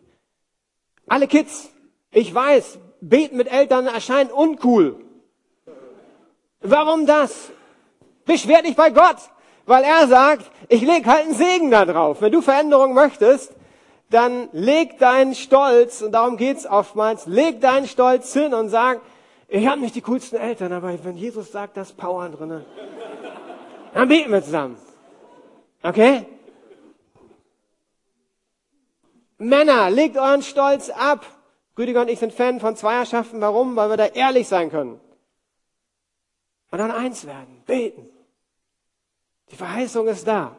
Alle 1.07 1.27
Kids, 1.27 1.69
ich 2.11 2.33
weiß, 2.33 2.79
beten 3.01 3.37
mit 3.37 3.51
Eltern 3.51 3.87
erscheint 3.87 4.31
uncool. 4.31 4.99
Warum 6.61 7.05
das? 7.05 7.51
Beschwer 8.25 8.61
dich 8.61 8.75
bei 8.75 8.89
Gott, 8.89 9.17
weil 9.65 9.83
er 9.83 10.07
sagt, 10.07 10.49
ich 10.69 10.81
leg 10.81 11.05
halt 11.05 11.25
einen 11.25 11.33
Segen 11.33 11.71
da 11.71 11.85
drauf. 11.85 12.21
Wenn 12.21 12.31
du 12.31 12.41
Veränderung 12.41 12.93
möchtest, 12.93 13.53
dann 14.09 14.49
leg 14.51 14.99
deinen 14.99 15.33
Stolz, 15.33 16.01
und 16.01 16.11
darum 16.11 16.37
geht's 16.37 16.65
oftmals, 16.65 17.25
leg 17.25 17.59
deinen 17.61 17.87
Stolz 17.87 18.31
hin 18.31 18.53
und 18.53 18.69
sag, 18.69 19.01
ich 19.55 19.67
habe 19.67 19.81
nicht 19.81 19.93
die 19.93 20.01
coolsten 20.01 20.37
Eltern, 20.37 20.73
aber 20.73 21.03
wenn 21.03 21.15
Jesus 21.15 21.51
sagt, 21.51 21.77
da 21.77 21.83
ist 21.83 21.95
Power 21.95 22.27
drin, 22.29 22.65
dann 23.93 24.07
beten 24.07 24.31
wir 24.31 24.43
zusammen. 24.43 24.77
Okay? 25.83 26.25
Männer, 29.37 29.91
legt 29.91 30.17
euren 30.17 30.41
Stolz 30.41 30.89
ab. 30.89 31.23
Rüdiger 31.77 32.01
und 32.01 32.09
ich 32.09 32.17
sind 32.17 32.33
Fan 32.33 32.59
von 32.59 32.75
Zweierschaften. 32.75 33.41
Warum? 33.41 33.75
Weil 33.75 33.89
wir 33.91 33.97
da 33.97 34.07
ehrlich 34.07 34.47
sein 34.47 34.71
können. 34.71 34.99
Und 36.71 36.79
dann 36.79 36.89
eins 36.89 37.27
werden, 37.27 37.61
beten. 37.67 38.09
Die 39.51 39.55
Verheißung 39.55 40.07
ist 40.07 40.27
da. 40.27 40.57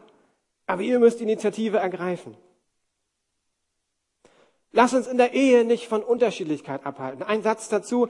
Aber 0.67 0.83
ihr 0.83 1.01
müsst 1.01 1.21
Initiative 1.21 1.79
ergreifen. 1.79 2.37
Lass 4.71 4.95
uns 4.95 5.09
in 5.09 5.19
der 5.19 5.33
Ehe 5.35 5.65
nicht 5.65 5.89
von 5.89 6.05
Unterschiedlichkeit 6.05 6.87
abhalten. 6.87 7.25
Ein 7.25 7.43
Satz 7.43 7.69
dazu 7.69 8.09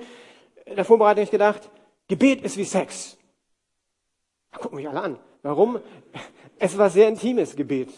in 0.65 0.77
der 0.77 0.85
Vorbereitung 0.85 1.29
gedacht, 1.31 1.71
Gebet 2.09 2.43
ist 2.43 2.57
wie 2.57 2.65
Sex. 2.65 3.17
Da 4.53 4.59
gucken 4.59 4.77
mich 4.77 4.89
alle 4.89 5.01
an. 5.01 5.19
Warum? 5.43 5.81
Es 6.59 6.79
war 6.79 6.91
sehr 6.91 7.09
intimes 7.09 7.57
Gebet. 7.57 7.91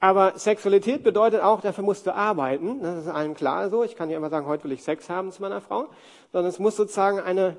Aber 0.00 0.38
Sexualität 0.38 1.02
bedeutet 1.02 1.42
auch, 1.42 1.60
dafür 1.60 1.82
musst 1.82 2.06
du 2.06 2.14
arbeiten. 2.14 2.80
Das 2.82 3.04
ist 3.04 3.08
allen 3.08 3.34
klar 3.34 3.68
so. 3.68 3.82
Ich 3.82 3.96
kann 3.96 4.08
nicht 4.08 4.16
immer 4.16 4.30
sagen, 4.30 4.46
heute 4.46 4.64
will 4.64 4.72
ich 4.72 4.84
Sex 4.84 5.10
haben 5.10 5.32
zu 5.32 5.42
meiner 5.42 5.60
Frau. 5.60 5.88
Sondern 6.32 6.50
es 6.50 6.60
muss 6.60 6.76
sozusagen 6.76 7.18
eine, 7.18 7.56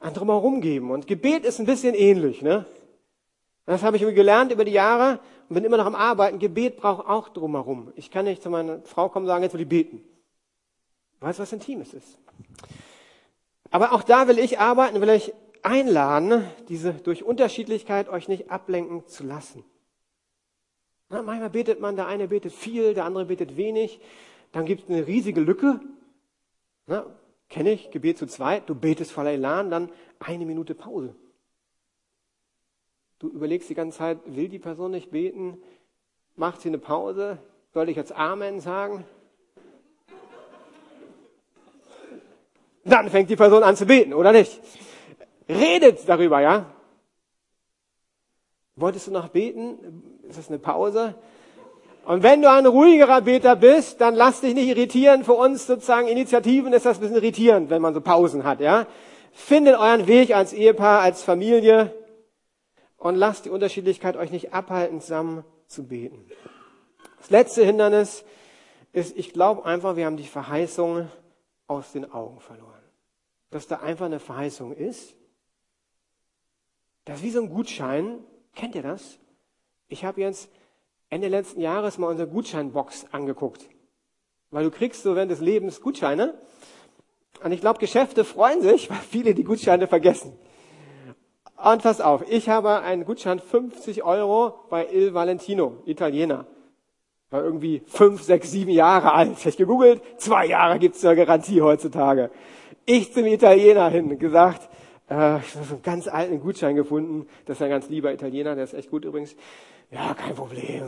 ein 0.00 0.14
Drumherum 0.14 0.62
geben. 0.62 0.90
Und 0.90 1.06
Gebet 1.06 1.44
ist 1.44 1.58
ein 1.58 1.66
bisschen 1.66 1.94
ähnlich. 1.94 2.40
Ne? 2.40 2.64
Das 3.66 3.82
habe 3.82 3.96
ich 3.96 4.02
gelernt 4.02 4.52
über 4.52 4.64
die 4.64 4.72
Jahre 4.72 5.20
und 5.48 5.54
bin 5.54 5.64
immer 5.64 5.76
noch 5.76 5.86
am 5.86 5.94
Arbeiten. 5.94 6.38
Gebet 6.38 6.78
braucht 6.78 7.06
auch 7.06 7.28
Drumherum. 7.28 7.92
Ich 7.96 8.10
kann 8.10 8.24
nicht 8.24 8.42
zu 8.42 8.48
meiner 8.48 8.80
Frau 8.82 9.10
kommen 9.10 9.26
und 9.26 9.28
sagen, 9.28 9.42
jetzt 9.42 9.52
will 9.52 9.60
ich 9.60 9.68
beten. 9.68 10.02
Weißt 11.20 11.38
du, 11.38 11.42
was 11.42 11.52
Intimes 11.52 11.92
ist? 11.92 12.18
Aber 13.76 13.92
auch 13.92 14.02
da 14.02 14.26
will 14.26 14.38
ich 14.38 14.58
arbeiten, 14.58 15.02
will 15.02 15.10
ich 15.10 15.34
einladen, 15.62 16.46
diese 16.70 16.94
durch 16.94 17.24
Unterschiedlichkeit 17.24 18.08
euch 18.08 18.26
nicht 18.26 18.50
ablenken 18.50 19.06
zu 19.06 19.22
lassen. 19.22 19.64
Na, 21.10 21.20
manchmal 21.20 21.50
betet 21.50 21.78
man, 21.78 21.94
der 21.94 22.06
eine 22.06 22.28
betet 22.28 22.54
viel, 22.54 22.94
der 22.94 23.04
andere 23.04 23.26
betet 23.26 23.58
wenig. 23.58 24.00
Dann 24.52 24.64
gibt 24.64 24.84
es 24.84 24.88
eine 24.88 25.06
riesige 25.06 25.42
Lücke. 25.42 25.78
Kenne 27.50 27.70
ich, 27.70 27.90
Gebet 27.90 28.16
zu 28.16 28.26
zweit, 28.26 28.66
du 28.66 28.74
betest 28.74 29.12
voller 29.12 29.32
Elan, 29.32 29.70
dann 29.70 29.92
eine 30.20 30.46
Minute 30.46 30.74
Pause. 30.74 31.14
Du 33.18 33.28
überlegst 33.28 33.68
die 33.68 33.74
ganze 33.74 33.98
Zeit, 33.98 34.20
will 34.24 34.48
die 34.48 34.58
Person 34.58 34.92
nicht 34.92 35.10
beten? 35.10 35.58
Macht 36.34 36.62
sie 36.62 36.70
eine 36.70 36.78
Pause? 36.78 37.36
Soll 37.74 37.90
ich 37.90 37.96
jetzt 37.96 38.12
Amen 38.12 38.58
sagen? 38.58 39.04
Dann 42.86 43.10
fängt 43.10 43.28
die 43.30 43.36
Person 43.36 43.64
an 43.64 43.76
zu 43.76 43.84
beten, 43.84 44.14
oder 44.14 44.30
nicht? 44.30 44.60
Redet 45.48 46.08
darüber, 46.08 46.40
ja? 46.40 46.66
Wolltest 48.76 49.08
du 49.08 49.10
noch 49.10 49.28
beten? 49.28 50.22
Ist 50.28 50.38
das 50.38 50.48
eine 50.48 50.60
Pause? 50.60 51.16
Und 52.04 52.22
wenn 52.22 52.42
du 52.42 52.50
ein 52.50 52.64
ruhigerer 52.64 53.22
Beter 53.22 53.56
bist, 53.56 54.00
dann 54.00 54.14
lass 54.14 54.40
dich 54.40 54.54
nicht 54.54 54.68
irritieren. 54.68 55.24
Für 55.24 55.32
uns 55.32 55.66
sozusagen 55.66 56.06
Initiativen 56.06 56.72
ist 56.72 56.86
das 56.86 56.98
ein 56.98 57.00
bisschen 57.00 57.16
irritierend, 57.16 57.70
wenn 57.70 57.82
man 57.82 57.92
so 57.92 58.00
Pausen 58.00 58.44
hat, 58.44 58.60
ja? 58.60 58.86
Findet 59.32 59.76
euren 59.76 60.06
Weg 60.06 60.34
als 60.34 60.52
Ehepaar, 60.52 61.00
als 61.00 61.24
Familie 61.24 61.92
und 62.96 63.16
lasst 63.16 63.46
die 63.46 63.50
Unterschiedlichkeit 63.50 64.16
euch 64.16 64.30
nicht 64.30 64.54
abhalten, 64.54 65.00
zusammen 65.00 65.44
zu 65.66 65.88
beten. 65.88 66.24
Das 67.18 67.30
letzte 67.30 67.64
Hindernis 67.64 68.24
ist, 68.92 69.16
ich 69.16 69.32
glaube 69.32 69.66
einfach, 69.66 69.96
wir 69.96 70.06
haben 70.06 70.16
die 70.16 70.24
Verheißung 70.24 71.10
aus 71.66 71.92
den 71.92 72.10
Augen 72.12 72.40
verloren 72.40 72.75
dass 73.50 73.66
da 73.66 73.76
einfach 73.76 74.06
eine 74.06 74.20
Verheißung 74.20 74.72
ist. 74.72 75.14
Das 77.04 77.18
ist 77.18 77.24
wie 77.24 77.30
so 77.30 77.40
ein 77.40 77.48
Gutschein. 77.48 78.18
Kennt 78.54 78.74
ihr 78.74 78.82
das? 78.82 79.18
Ich 79.88 80.04
habe 80.04 80.20
jetzt 80.20 80.50
Ende 81.08 81.28
letzten 81.28 81.60
Jahres 81.60 81.98
mal 81.98 82.08
unsere 82.08 82.28
Gutscheinbox 82.28 83.06
angeguckt. 83.12 83.68
Weil 84.50 84.64
du 84.64 84.70
kriegst 84.70 85.02
so 85.02 85.14
während 85.14 85.30
des 85.30 85.40
Lebens 85.40 85.80
Gutscheine. 85.80 86.34
Und 87.42 87.52
ich 87.52 87.60
glaube, 87.60 87.78
Geschäfte 87.78 88.24
freuen 88.24 88.62
sich, 88.62 88.90
weil 88.90 88.98
viele 88.98 89.34
die 89.34 89.44
Gutscheine 89.44 89.86
vergessen. 89.86 90.36
Und 91.56 91.82
pass 91.82 92.00
auf, 92.00 92.22
ich 92.28 92.48
habe 92.48 92.80
einen 92.80 93.04
Gutschein 93.04 93.38
50 93.38 94.02
Euro 94.04 94.66
bei 94.68 94.86
Il 94.92 95.14
Valentino, 95.14 95.82
Italiener. 95.86 96.46
War 97.30 97.42
irgendwie 97.42 97.82
fünf, 97.86 98.22
sechs, 98.22 98.50
sieben 98.50 98.70
Jahre 98.70 99.12
alt. 99.12 99.44
Ich 99.44 99.56
gegoogelt, 99.56 100.02
zwei 100.18 100.46
Jahre 100.46 100.78
gibt's 100.78 101.00
zur 101.00 101.14
Garantie 101.14 101.62
heutzutage. 101.62 102.30
Ich 102.88 103.12
zum 103.12 103.26
Italiener 103.26 103.88
hin, 103.90 104.16
gesagt, 104.16 104.68
äh, 105.10 105.38
ich 105.40 105.54
habe 105.56 105.64
so 105.64 105.74
einen 105.74 105.82
ganz 105.82 106.06
alten 106.06 106.38
Gutschein 106.38 106.76
gefunden. 106.76 107.28
Das 107.44 107.56
ist 107.56 107.62
ein 107.62 107.70
ganz 107.70 107.88
lieber 107.88 108.12
Italiener, 108.12 108.54
der 108.54 108.62
ist 108.62 108.74
echt 108.74 108.90
gut 108.90 109.04
übrigens. 109.04 109.34
Ja, 109.90 110.14
kein 110.14 110.36
Problem. 110.36 110.84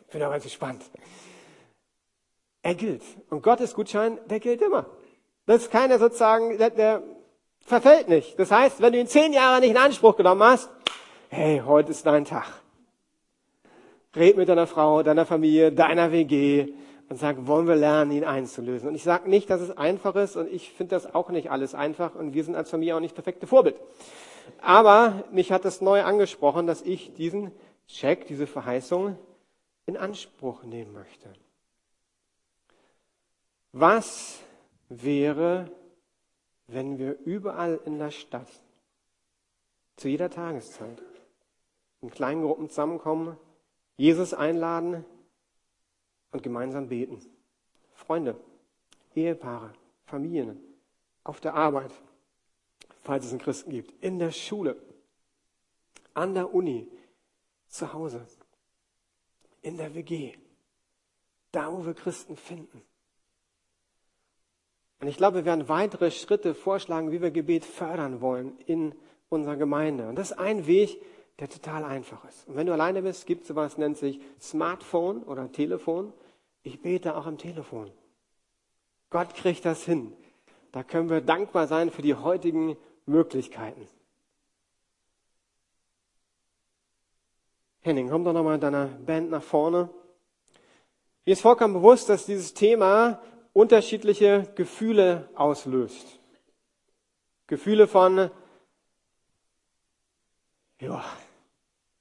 Ich 0.00 0.12
bin 0.12 0.22
auch 0.24 0.30
ganz 0.32 0.42
gespannt. 0.42 0.82
Er 2.60 2.74
gilt. 2.74 3.02
Und 3.30 3.44
Gottes 3.44 3.72
Gutschein, 3.74 4.18
der 4.28 4.40
gilt 4.40 4.60
immer. 4.60 4.86
Das 5.46 5.62
ist 5.62 5.70
keiner 5.70 6.00
sozusagen, 6.00 6.58
der, 6.58 6.70
der 6.70 7.02
verfällt 7.60 8.08
nicht. 8.08 8.36
Das 8.40 8.50
heißt, 8.50 8.80
wenn 8.80 8.92
du 8.92 8.98
ihn 8.98 9.06
zehn 9.06 9.32
Jahre 9.32 9.60
nicht 9.60 9.70
in 9.70 9.76
Anspruch 9.76 10.16
genommen 10.16 10.42
hast, 10.42 10.68
hey, 11.28 11.62
heute 11.64 11.92
ist 11.92 12.04
dein 12.04 12.24
Tag. 12.24 12.46
Red 14.16 14.36
mit 14.36 14.48
deiner 14.48 14.66
Frau, 14.66 15.04
deiner 15.04 15.24
Familie, 15.24 15.70
deiner 15.70 16.10
WG 16.10 16.72
und 17.08 17.16
sag, 17.16 17.46
wollen 17.46 17.66
wir 17.66 17.76
lernen, 17.76 18.10
ihn 18.10 18.24
einzulösen. 18.24 18.88
Und 18.88 18.94
ich 18.94 19.04
sage 19.04 19.30
nicht, 19.30 19.48
dass 19.50 19.60
es 19.60 19.76
einfach 19.76 20.16
ist 20.16 20.36
und 20.36 20.50
ich 20.50 20.72
finde 20.72 20.96
das 20.96 21.14
auch 21.14 21.30
nicht 21.30 21.50
alles 21.50 21.74
einfach 21.74 22.14
und 22.14 22.34
wir 22.34 22.44
sind 22.44 22.56
als 22.56 22.70
Familie 22.70 22.96
auch 22.96 23.00
nicht 23.00 23.14
perfekte 23.14 23.46
Vorbild. 23.46 23.80
Aber 24.60 25.24
mich 25.30 25.52
hat 25.52 25.64
es 25.64 25.80
neu 25.80 26.02
angesprochen, 26.02 26.66
dass 26.66 26.82
ich 26.82 27.14
diesen 27.14 27.52
Check, 27.88 28.26
diese 28.26 28.46
Verheißung 28.46 29.16
in 29.86 29.96
Anspruch 29.96 30.64
nehmen 30.64 30.92
möchte. 30.92 31.32
Was 33.72 34.40
wäre, 34.88 35.70
wenn 36.66 36.98
wir 36.98 37.18
überall 37.24 37.80
in 37.84 37.98
der 37.98 38.10
Stadt, 38.10 38.48
zu 39.96 40.08
jeder 40.08 40.30
Tageszeit, 40.30 41.02
in 42.02 42.10
kleinen 42.10 42.42
Gruppen 42.42 42.68
zusammenkommen, 42.68 43.36
Jesus 43.96 44.34
einladen 44.34 45.04
und 46.32 46.42
gemeinsam 46.42 46.88
beten. 46.88 47.20
Freunde, 47.94 48.38
Ehepaare, 49.14 49.72
Familien, 50.04 50.60
auf 51.24 51.40
der 51.40 51.54
Arbeit, 51.54 51.92
falls 53.02 53.24
es 53.24 53.32
einen 53.32 53.40
Christen 53.40 53.70
gibt, 53.70 53.92
in 54.02 54.18
der 54.18 54.30
Schule, 54.30 54.76
an 56.14 56.34
der 56.34 56.52
Uni, 56.54 56.88
zu 57.68 57.92
Hause, 57.92 58.26
in 59.62 59.76
der 59.76 59.94
WG, 59.94 60.34
da 61.52 61.72
wo 61.72 61.84
wir 61.84 61.94
Christen 61.94 62.36
finden. 62.36 62.82
Und 65.00 65.08
ich 65.08 65.16
glaube, 65.16 65.38
wir 65.38 65.44
werden 65.44 65.68
weitere 65.68 66.10
Schritte 66.10 66.54
vorschlagen, 66.54 67.10
wie 67.10 67.20
wir 67.20 67.30
Gebet 67.30 67.64
fördern 67.64 68.20
wollen 68.20 68.58
in 68.66 68.94
unserer 69.28 69.56
Gemeinde. 69.56 70.08
Und 70.08 70.16
das 70.16 70.30
ist 70.30 70.38
ein 70.38 70.66
Weg, 70.66 71.02
der 71.38 71.48
total 71.48 71.84
einfach 71.84 72.24
ist. 72.24 72.48
Und 72.48 72.56
wenn 72.56 72.66
du 72.66 72.72
alleine 72.72 73.02
bist, 73.02 73.26
gibt 73.26 73.42
es 73.42 73.48
sowas, 73.48 73.76
nennt 73.76 73.98
sich 73.98 74.20
Smartphone 74.40 75.22
oder 75.22 75.52
Telefon. 75.52 76.12
Ich 76.62 76.80
bete 76.80 77.16
auch 77.16 77.26
am 77.26 77.38
Telefon. 77.38 77.90
Gott 79.10 79.34
kriegt 79.34 79.64
das 79.64 79.84
hin. 79.84 80.12
Da 80.72 80.82
können 80.82 81.08
wir 81.08 81.20
dankbar 81.20 81.66
sein 81.66 81.90
für 81.90 82.02
die 82.02 82.14
heutigen 82.14 82.76
Möglichkeiten. 83.06 83.86
Henning, 87.80 88.10
komm 88.10 88.24
doch 88.24 88.32
nochmal 88.32 88.56
in 88.56 88.60
deiner 88.60 88.86
Band 88.86 89.30
nach 89.30 89.42
vorne. 89.42 89.88
Mir 91.24 91.32
ist 91.32 91.42
vollkommen 91.42 91.74
bewusst, 91.74 92.08
dass 92.08 92.26
dieses 92.26 92.52
Thema 92.52 93.22
unterschiedliche 93.52 94.52
Gefühle 94.56 95.28
auslöst. 95.34 96.18
Gefühle 97.46 97.86
von, 97.86 98.30
ja, 100.80 101.04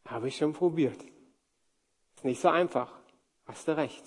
habe 0.05 0.27
ich 0.27 0.37
schon 0.37 0.53
probiert. 0.53 0.97
Ist 2.15 2.25
nicht 2.25 2.41
so 2.41 2.49
einfach. 2.49 2.91
Hast 3.47 3.67
du 3.67 3.75
recht. 3.75 4.03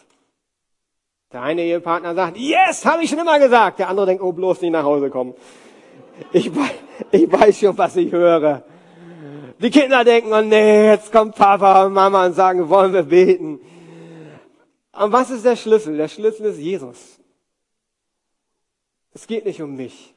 Der 1.32 1.42
eine 1.42 1.62
Ehepartner 1.62 2.14
sagt, 2.14 2.36
yes, 2.38 2.84
habe 2.86 3.02
ich 3.02 3.10
schon 3.10 3.18
immer 3.18 3.38
gesagt. 3.38 3.78
Der 3.78 3.88
andere 3.88 4.06
denkt, 4.06 4.22
oh, 4.22 4.32
bloß 4.32 4.62
nicht 4.62 4.70
nach 4.70 4.84
Hause 4.84 5.10
kommen. 5.10 5.34
Ich, 6.32 6.50
ich 7.10 7.30
weiß 7.30 7.60
schon, 7.60 7.76
was 7.76 7.96
ich 7.96 8.10
höre. 8.10 8.64
Die 9.60 9.70
Kinder 9.70 10.04
denken, 10.04 10.32
oh 10.32 10.40
nee, 10.40 10.86
jetzt 10.86 11.12
kommt 11.12 11.34
Papa 11.34 11.84
und 11.84 11.92
Mama 11.92 12.26
und 12.26 12.32
sagen, 12.32 12.68
wollen 12.68 12.92
wir 12.92 13.02
beten. 13.02 13.60
Und 14.92 15.12
was 15.12 15.30
ist 15.30 15.44
der 15.44 15.56
Schlüssel? 15.56 15.96
Der 15.96 16.08
Schlüssel 16.08 16.46
ist 16.46 16.58
Jesus. 16.58 17.18
Es 19.12 19.26
geht 19.26 19.44
nicht 19.44 19.60
um 19.60 19.76
mich. 19.76 20.14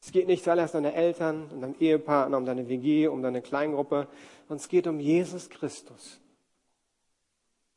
Es 0.00 0.10
geht 0.10 0.26
nicht 0.26 0.42
zuallererst 0.42 0.74
um 0.74 0.82
deine 0.82 0.96
Eltern, 0.96 1.48
um 1.52 1.60
deinen 1.60 1.80
Ehepartner, 1.80 2.36
um 2.36 2.44
deine 2.44 2.68
WG, 2.68 3.06
um 3.08 3.22
deine 3.22 3.42
Kleingruppe, 3.42 4.08
sondern 4.42 4.56
es 4.56 4.68
geht 4.68 4.86
um 4.86 5.00
Jesus 5.00 5.48
Christus. 5.48 6.20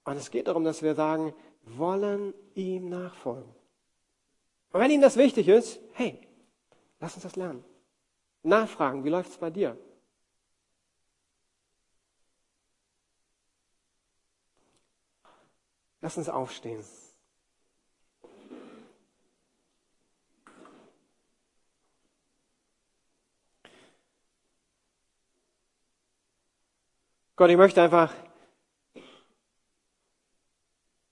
Und 0.03 0.17
es 0.17 0.29
geht 0.29 0.47
darum, 0.47 0.63
dass 0.63 0.81
wir 0.81 0.95
sagen, 0.95 1.33
wollen 1.63 2.33
ihm 2.53 2.89
nachfolgen. 2.89 3.53
Und 4.71 4.79
wenn 4.79 4.91
ihm 4.91 5.01
das 5.01 5.17
wichtig 5.17 5.47
ist, 5.47 5.79
hey, 5.93 6.19
lass 6.99 7.15
uns 7.15 7.23
das 7.23 7.35
lernen. 7.35 7.63
Nachfragen, 8.43 9.03
wie 9.03 9.09
läuft 9.09 9.31
es 9.31 9.37
bei 9.37 9.49
dir? 9.49 9.77
Lass 16.01 16.17
uns 16.17 16.29
aufstehen. 16.29 16.83
Gott, 27.35 27.49
ich 27.49 27.57
möchte 27.57 27.81
einfach 27.81 28.13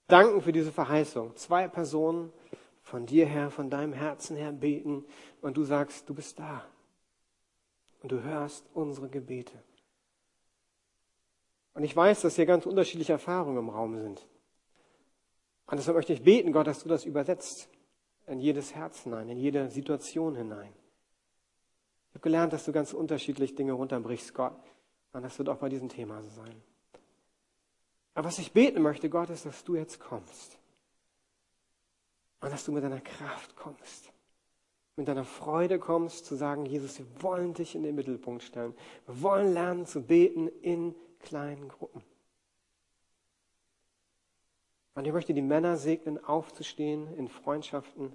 danken 0.06 0.40
für 0.40 0.52
diese 0.52 0.72
Verheißung. 0.72 1.36
Zwei 1.36 1.68
Personen 1.68 2.32
von 2.82 3.04
dir 3.04 3.26
her, 3.26 3.50
von 3.50 3.68
deinem 3.68 3.92
Herzen 3.92 4.36
her 4.36 4.52
beten 4.52 5.04
und 5.42 5.56
du 5.56 5.64
sagst, 5.64 6.08
du 6.08 6.14
bist 6.14 6.38
da. 6.38 6.64
Und 8.02 8.12
du 8.12 8.22
hörst 8.22 8.64
unsere 8.72 9.08
Gebete. 9.08 9.62
Und 11.74 11.84
ich 11.84 11.94
weiß, 11.94 12.22
dass 12.22 12.36
hier 12.36 12.46
ganz 12.46 12.64
unterschiedliche 12.64 13.12
Erfahrungen 13.12 13.58
im 13.58 13.68
Raum 13.68 13.98
sind. 13.98 14.26
Und 15.66 15.78
deshalb 15.78 15.96
möchte 15.96 16.12
ich 16.12 16.22
beten, 16.22 16.52
Gott, 16.52 16.66
dass 16.66 16.82
du 16.82 16.88
das 16.88 17.04
übersetzt 17.04 17.68
in 18.26 18.40
jedes 18.40 18.74
Herz 18.74 19.02
hinein, 19.02 19.28
in 19.28 19.38
jede 19.38 19.68
Situation 19.68 20.36
hinein. 20.36 20.72
Ich 22.08 22.14
habe 22.14 22.20
gelernt, 22.20 22.52
dass 22.52 22.64
du 22.64 22.72
ganz 22.72 22.92
unterschiedlich 22.92 23.54
Dinge 23.54 23.72
runterbrichst, 23.72 24.32
Gott. 24.34 24.56
Und 25.14 25.22
das 25.22 25.38
wird 25.38 25.48
auch 25.48 25.58
bei 25.58 25.68
diesem 25.68 25.88
Thema 25.88 26.20
so 26.22 26.28
sein. 26.30 26.60
Aber 28.14 28.26
was 28.26 28.38
ich 28.38 28.52
beten 28.52 28.82
möchte, 28.82 29.08
Gott, 29.08 29.30
ist, 29.30 29.46
dass 29.46 29.64
du 29.64 29.76
jetzt 29.76 30.00
kommst. 30.00 30.58
Und 32.40 32.52
dass 32.52 32.64
du 32.64 32.72
mit 32.72 32.82
deiner 32.82 33.00
Kraft 33.00 33.56
kommst. 33.56 34.12
Mit 34.96 35.08
deiner 35.08 35.24
Freude 35.24 35.78
kommst, 35.78 36.26
zu 36.26 36.34
sagen, 36.34 36.66
Jesus, 36.66 36.98
wir 36.98 37.06
wollen 37.22 37.54
dich 37.54 37.76
in 37.76 37.84
den 37.84 37.94
Mittelpunkt 37.94 38.42
stellen. 38.42 38.74
Wir 39.06 39.22
wollen 39.22 39.54
lernen 39.54 39.86
zu 39.86 40.02
beten 40.02 40.48
in 40.62 40.94
kleinen 41.20 41.68
Gruppen. 41.68 42.02
Und 44.94 45.06
ich 45.06 45.12
möchte 45.12 45.32
die 45.32 45.42
Männer 45.42 45.76
segnen, 45.76 46.22
aufzustehen 46.24 47.12
in 47.16 47.28
Freundschaften, 47.28 48.12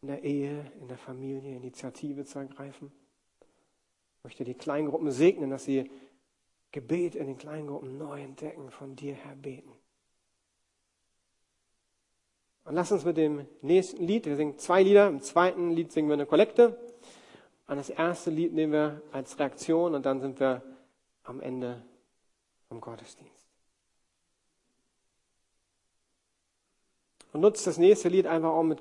in 0.00 0.08
der 0.08 0.22
Ehe, 0.22 0.72
in 0.80 0.88
der 0.88 0.98
Familie, 0.98 1.54
Initiative 1.54 2.24
zu 2.24 2.38
ergreifen. 2.38 2.92
Ich 4.20 4.24
möchte 4.24 4.44
die 4.44 4.54
Kleingruppen 4.54 5.10
segnen, 5.10 5.48
dass 5.48 5.64
sie 5.64 5.90
Gebet 6.72 7.14
in 7.14 7.26
den 7.26 7.38
Kleingruppen 7.38 7.96
neu 7.96 8.20
entdecken, 8.20 8.70
von 8.70 8.94
dir 8.94 9.14
her 9.14 9.34
beten. 9.34 9.72
Und 12.64 12.74
lass 12.74 12.92
uns 12.92 13.04
mit 13.04 13.16
dem 13.16 13.46
nächsten 13.62 14.04
Lied, 14.04 14.26
wir 14.26 14.36
singen 14.36 14.58
zwei 14.58 14.82
Lieder, 14.82 15.08
im 15.08 15.22
zweiten 15.22 15.70
Lied 15.70 15.90
singen 15.90 16.08
wir 16.08 16.14
eine 16.14 16.26
Kollekte. 16.26 16.78
Und 17.66 17.76
das 17.76 17.88
erste 17.88 18.30
Lied 18.30 18.52
nehmen 18.52 18.72
wir 18.72 19.02
als 19.10 19.38
Reaktion 19.38 19.94
und 19.94 20.04
dann 20.04 20.20
sind 20.20 20.38
wir 20.38 20.62
am 21.24 21.40
Ende 21.40 21.82
vom 22.68 22.80
Gottesdienst. 22.80 23.48
Und 27.32 27.40
nutzt 27.40 27.66
das 27.66 27.78
nächste 27.78 28.08
Lied 28.08 28.26
einfach 28.26 28.50
auch 28.50 28.62
mit 28.62 28.78